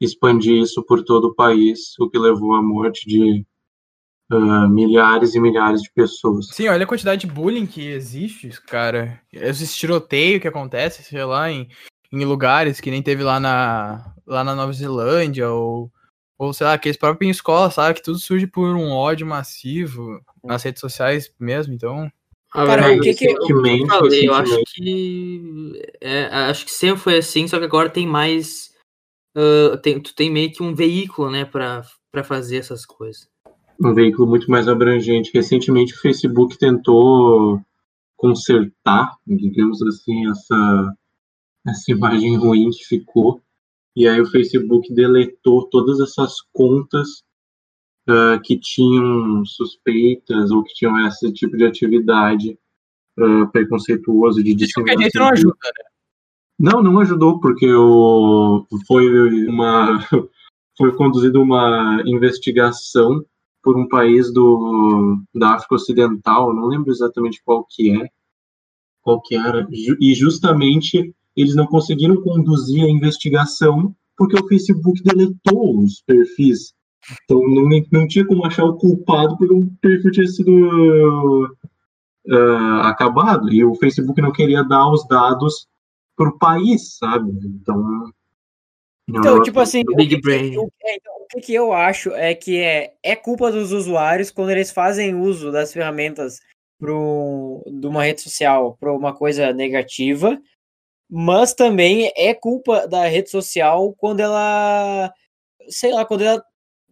[0.00, 3.44] expandir isso por todo o país o que levou à morte de
[4.32, 6.48] Uh, milhares e milhares de pessoas.
[6.48, 9.20] Sim, olha a quantidade de bullying que existe, cara.
[9.30, 11.68] Esse tiroteio que acontece, sei lá, em,
[12.10, 15.92] em lugares que nem teve lá na, lá na Nova Zelândia, ou,
[16.38, 17.96] ou sei lá, aqueles próprios em escola, sabe?
[17.96, 22.10] Que tudo surge por um ódio massivo nas redes sociais mesmo, então.
[22.56, 27.18] Ah, Cara, o que que- eu, falei, eu acho que é, acho que sempre foi
[27.18, 28.72] assim, só que agora tem mais
[29.36, 31.82] ah, tem, tu tem meio que um veículo, né, pra
[32.24, 33.28] fazer essas coisas.
[33.80, 35.32] um veículo muito mais abrangente.
[35.34, 37.60] Recentemente o Facebook tentou
[38.16, 40.94] consertar, digamos assim, essa,
[41.66, 43.42] essa imagem ruim que ficou.
[43.96, 47.24] E aí o Facebook deletou todas essas contas
[48.08, 52.58] ah, que tinham suspeitas ou que tinham esse tipo de atividade
[53.18, 55.84] ah, preconceituoso de De qualquer jeito não ajuda, né?
[56.56, 59.98] Não, não ajudou, porque o, foi uma
[60.78, 63.24] foi conduzida uma investigação
[63.62, 68.08] por um país do, da África Ocidental, não lembro exatamente qual que é,
[69.00, 75.80] qual que era, e justamente eles não conseguiram conduzir a investigação porque o Facebook deletou
[75.80, 76.72] os perfis.
[77.24, 81.56] Então não, não tinha como achar o culpado porque o perfil tinha sido
[82.30, 83.52] ah, acabado.
[83.52, 85.66] E o Facebook não queria dar os dados
[86.16, 87.30] pro país, sabe?
[87.44, 88.10] Então.
[89.06, 90.56] Então, tipo assim, o Big que, brain.
[90.56, 94.30] o, é, então, o que que eu acho é que é, é culpa dos usuários
[94.30, 96.40] quando eles fazem uso das ferramentas
[96.78, 100.40] pro, de uma rede social para uma coisa negativa,
[101.10, 105.12] mas também é culpa da rede social quando ela,
[105.68, 106.42] sei lá, quando ela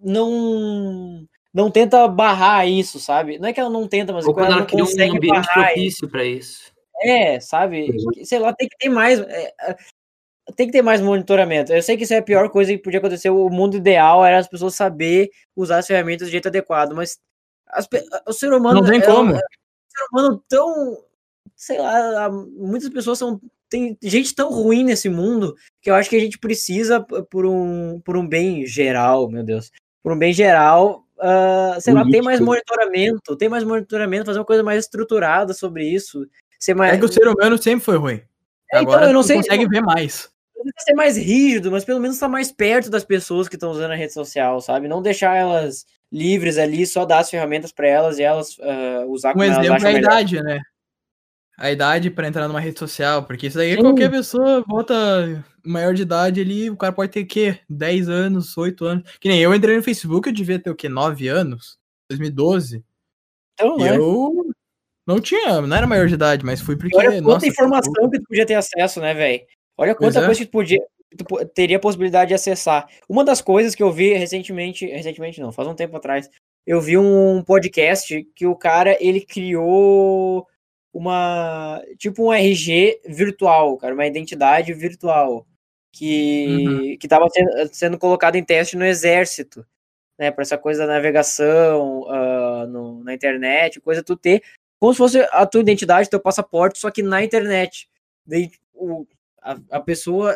[0.03, 3.39] não não tenta barrar isso, sabe?
[3.39, 5.17] Não é que ela não tenta, mas Ou quando ela ela não cria um consegue
[5.17, 6.73] ambiente propício pra isso.
[7.03, 7.95] É, sabe?
[8.25, 9.21] Sei lá, tem que ter mais.
[9.21, 9.77] é, é,
[10.57, 11.73] tem que ter mais monitoramento.
[11.73, 13.31] Eu sei que isso é a pior coisa que podia acontecer.
[13.31, 17.19] O mundo ideal era as pessoas saber usar as ferramentas de jeito adequado, mas
[17.69, 17.89] as
[18.27, 18.81] o ser humano.
[18.81, 19.33] Não tem é, como.
[19.33, 21.05] É, um ser humano tão.
[21.55, 23.41] Sei lá, muitas pessoas são.
[23.69, 28.01] Tem gente tão ruim nesse mundo que eu acho que a gente precisa, por um,
[28.01, 29.71] por um bem geral, meu Deus.
[30.03, 34.45] Por um bem geral, ah, sei lá, tem mais monitoramento, tem mais monitoramento, fazer uma
[34.45, 36.27] coisa mais estruturada sobre isso.
[36.59, 38.15] Ser mais, É que o ser humano sempre foi ruim.
[38.73, 40.29] É, então, Agora eu não sei- consegue ver mais.
[40.57, 43.71] não precisa ser mais rígido, mas pelo menos estar mais perto das pessoas que estão
[43.71, 44.89] usando a rede social, sabe?
[44.89, 49.31] Não deixar elas livres ali, só dar as ferramentas para elas e elas ah, usar
[49.31, 50.11] Um como elas exemplo é acham a melhor.
[50.13, 50.61] idade, né?
[51.63, 53.83] A idade pra entrar numa rede social, porque isso daí Sim.
[53.83, 57.61] qualquer pessoa bota maior de idade ali, o cara pode ter o quê?
[57.71, 59.09] 10 anos, 8 anos.
[59.21, 60.89] Que nem eu entrei no Facebook, eu devia ter o quê?
[60.89, 61.79] 9 anos?
[62.11, 62.83] 2012.
[63.55, 63.97] Então, E né?
[63.97, 64.51] eu
[65.07, 66.97] não tinha, não era maior de idade, mas fui porque.
[66.97, 69.43] Olha quanta nossa, informação que tu podia ter acesso, né, velho?
[69.77, 70.27] Olha Pois quanta é.
[70.27, 72.89] coisa que tu, podia, que tu teria a possibilidade de acessar.
[73.09, 76.29] Uma das coisas que eu vi recentemente, recentemente não, faz um tempo atrás,
[76.67, 80.45] eu vi um podcast que o cara, ele criou
[80.93, 85.47] uma, tipo um RG virtual, cara, uma identidade virtual,
[85.93, 89.67] que, que tava sendo, sendo colocado em teste no exército,
[90.19, 94.43] né, para essa coisa da navegação ah, no- na internet, coisa tu ter
[94.81, 97.89] como se fosse a tua identidade, teu passaporte, só que na internet.
[98.27, 99.07] Daí o,
[99.41, 100.35] a, a pessoa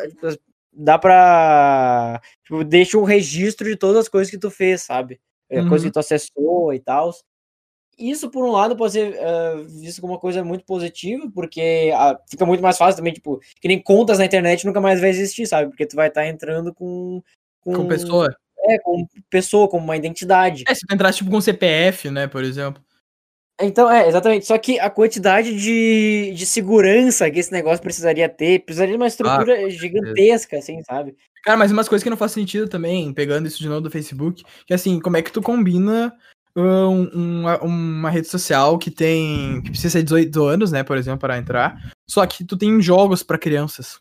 [0.71, 2.21] dá pra.
[2.43, 5.19] Tipo, deixa um registro de todas as coisas que tu fez, sabe?
[5.49, 5.89] É, Coisa Uhum.
[5.89, 7.11] que tu acessou e tal.
[7.97, 12.19] Isso, por um lado, pode ser ah, visto como uma coisa muito positiva, porque ah,
[12.29, 15.47] fica muito mais fácil também, tipo, que nem contas na internet nunca mais vai existir,
[15.47, 15.69] sabe?
[15.69, 17.23] Porque tu vai estar entrando com.
[17.63, 18.35] Com pessoa.
[18.69, 20.63] É, com pessoa, com uma identidade.
[20.67, 22.83] É, se tu entrasse tipo com CPF, né, por exemplo.
[23.59, 24.45] Então, é, exatamente.
[24.45, 29.07] Só que a quantidade de, de segurança que esse negócio precisaria ter, precisaria de uma
[29.07, 31.15] estrutura gigantesca, assim, sabe?
[31.43, 34.43] Cara, mas umas coisas que não faz sentido também, pegando isso de novo do Facebook,
[34.65, 37.09] que assim, como é que tu combina ah, um-
[37.41, 39.61] uma, uma rede social que tem.
[39.61, 43.21] que precisa ser 18 anos, né, por exemplo, para entrar, só que tu tem jogos
[43.23, 43.99] pra crianças.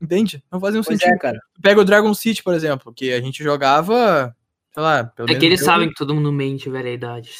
[0.00, 0.42] Entende?
[0.52, 1.14] Não fazia um Pois sentido.
[1.14, 1.38] é, cara.
[1.54, 4.34] Tu Pega o Dragon City, por exemplo, que a gente jogava,
[4.74, 6.92] sei lá, pelo É menos que eles eu- sabem que todo mundo mente, velho, a
[6.92, 7.30] idade.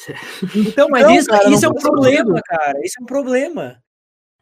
[0.55, 2.73] Então, mas Não, isso, cara, isso é um problema, cara.
[2.83, 3.81] Isso é um problema.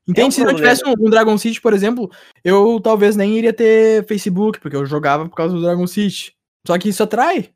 [0.08, 0.22] Entende?
[0.22, 0.74] É um Se não problema.
[0.76, 2.10] tivesse um, um Dragon City, por exemplo,
[2.44, 6.34] eu talvez nem iria ter Facebook, porque eu jogava por causa do Dragon City.
[6.66, 7.50] Só que isso atrai.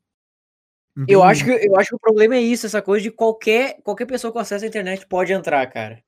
[0.95, 1.21] Eu Entende?
[1.23, 4.31] acho, que, eu acho que o problema é isso, essa coisa de qualquer, qualquer pessoa
[4.31, 6.01] com acesso à internet pode entrar, cara.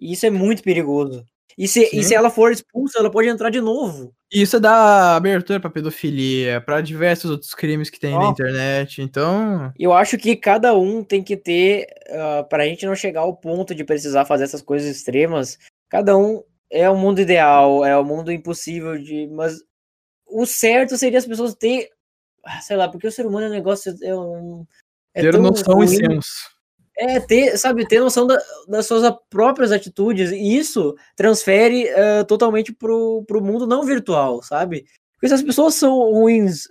[0.00, 1.24] E isso é muito perigoso.
[1.56, 4.12] E se, e se ela for expulsa, ela pode entrar de novo.
[4.32, 8.30] E Isso dá abertura pra pedofilia, pra diversos outros crimes que tem na Ó.
[8.30, 9.00] internet.
[9.00, 13.36] Então, Eu acho que cada um tem que ter, ah, pra gente não chegar ao
[13.36, 15.56] ponto de precisar fazer essas coisas extremas,
[15.88, 19.28] cada um é o mundo ideal, é o mundo impossível de.
[19.28, 19.60] Mas
[20.26, 21.88] o certo seria as pessoas ter.
[22.44, 23.94] Ah, Sei lá, porque o ser humano é um negócio.
[24.02, 24.66] É um,
[25.14, 25.96] é ter noção e ruim.
[25.96, 26.54] senso.
[26.96, 32.72] É, ter, sabe, ter noção da- das suas próprias atitudes, e isso transfere eh, totalmente
[32.72, 34.86] pro, pro mundo não virtual, sabe?
[35.14, 36.68] Porque se as pessoas são ruins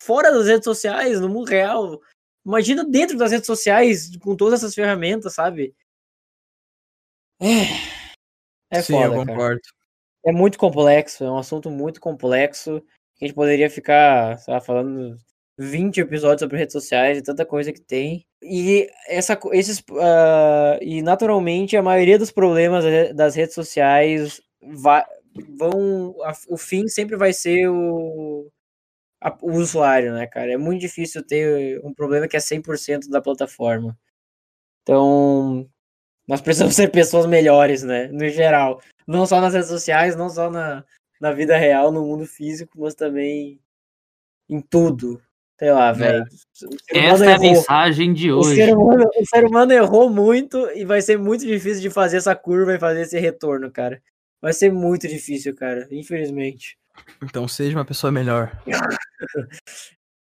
[0.00, 2.00] fora das redes sociais, no mundo real,
[2.46, 5.74] imagina dentro das redes sociais, com todas essas ferramentas, sabe?
[7.38, 9.26] É, é Sim, eu foda, cara.
[9.26, 9.60] concordo.
[10.24, 12.82] É muito complexo, é um assunto muito complexo,
[13.20, 15.16] a gente poderia ficar, sei lá, falando
[15.58, 18.24] 20 episódios sobre redes sociais e tanta coisa que tem.
[18.42, 25.04] E essa, esses, ah, e naturalmente a maioria dos problemas das redes sociais vai,
[25.58, 28.50] vão, a- o fim sempre vai ser o,
[29.22, 30.52] a- o usuário, né, cara?
[30.52, 33.96] É muito difícil ter um problema que é 100% da plataforma.
[34.82, 35.68] Então,
[36.28, 38.80] nós precisamos ser pessoas melhores, né, no geral.
[39.06, 40.84] Não só nas redes sociais, não só na,
[41.20, 43.60] na vida real, no mundo físico, mas também
[44.48, 45.20] em tudo.
[45.58, 46.22] Sei lá, velho.
[46.22, 47.40] O ser humano Essa é a errou.
[47.40, 48.56] mensagem de O hoje.
[48.56, 52.36] ser, humano, o ser humano errou muito e vai ser muito difícil de fazer essa
[52.36, 54.02] curva e fazer esse retorno, cara.
[54.40, 56.76] Vai ser muito difícil, cara, infelizmente.
[57.22, 58.52] Então seja uma pessoa melhor.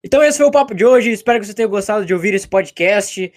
[0.07, 1.11] Então esse foi o papo de hoje.
[1.11, 3.32] Espero que você tenha gostado de ouvir esse podcast.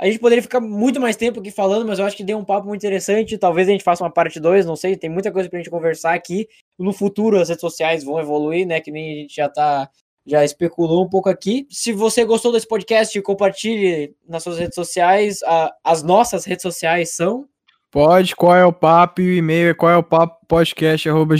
[0.00, 2.44] A gente poderia ficar muito mais tempo aqui falando, mas eu acho que deu um
[2.44, 3.36] papo muito interessante.
[3.36, 4.96] Talvez a gente faça uma parte 2, não sei.
[4.96, 6.48] Tem muita coisa pra gente conversar aqui.
[6.78, 8.80] No futuro as redes sociais vão evoluir, né?
[8.80, 9.90] Que nem a gente já tá.
[10.26, 11.66] Já especulou um pouco aqui.
[11.70, 15.42] Se você gostou desse podcast, compartilhe nas suas redes sociais.
[15.42, 17.46] A- as nossas redes sociais são.
[17.90, 19.20] Pode, qual é o papo?
[19.20, 21.34] E o e-mail é qual é o papo podcast arroba.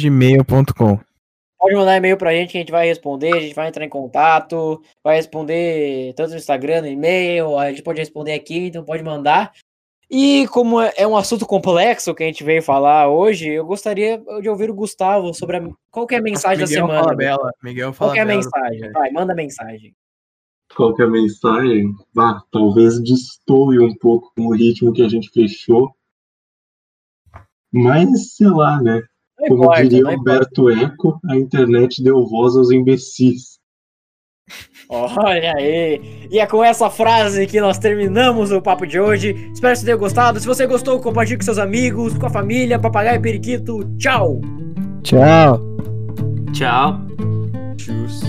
[1.61, 3.89] Pode mandar e-mail pra gente que a gente vai responder, a gente vai entrar em
[3.89, 9.03] contato, vai responder tanto no Instagram, no e-mail, a gente pode responder aqui, então pode
[9.03, 9.53] mandar.
[10.11, 14.21] E como é é um assunto complexo que a gente veio falar hoje, eu gostaria
[14.41, 17.05] de ouvir o Gustavo sobre a, qual que é a mensagem da Miguel semana.
[17.05, 17.53] fala bela.
[17.63, 18.37] Miguel fala Qual que é a bela.
[18.39, 18.93] mensagem?
[18.93, 19.95] Vai, manda a mensagem.
[20.75, 21.95] Qual que é a mensagem?
[22.15, 25.95] Bah, talvez destoe um pouco com o ritmo que a gente fechou.
[27.73, 29.03] Mas, sei lá, né?
[29.49, 30.09] Como importa, diria.
[30.09, 33.59] Humberto Eco, a internet deu voz aos imbecis.
[34.89, 36.27] Olha aí!
[36.31, 39.51] E é com essa frase que nós terminamos o papo de hoje.
[39.53, 40.41] Espero que você tenha gostado.
[40.41, 43.85] Se você gostou, compartilhe com seus amigos, com a família, papagaio e periquito.
[43.97, 44.41] Tchau!
[45.03, 45.61] Tchau.
[46.53, 47.01] Tchau.
[47.77, 48.21] Tchus.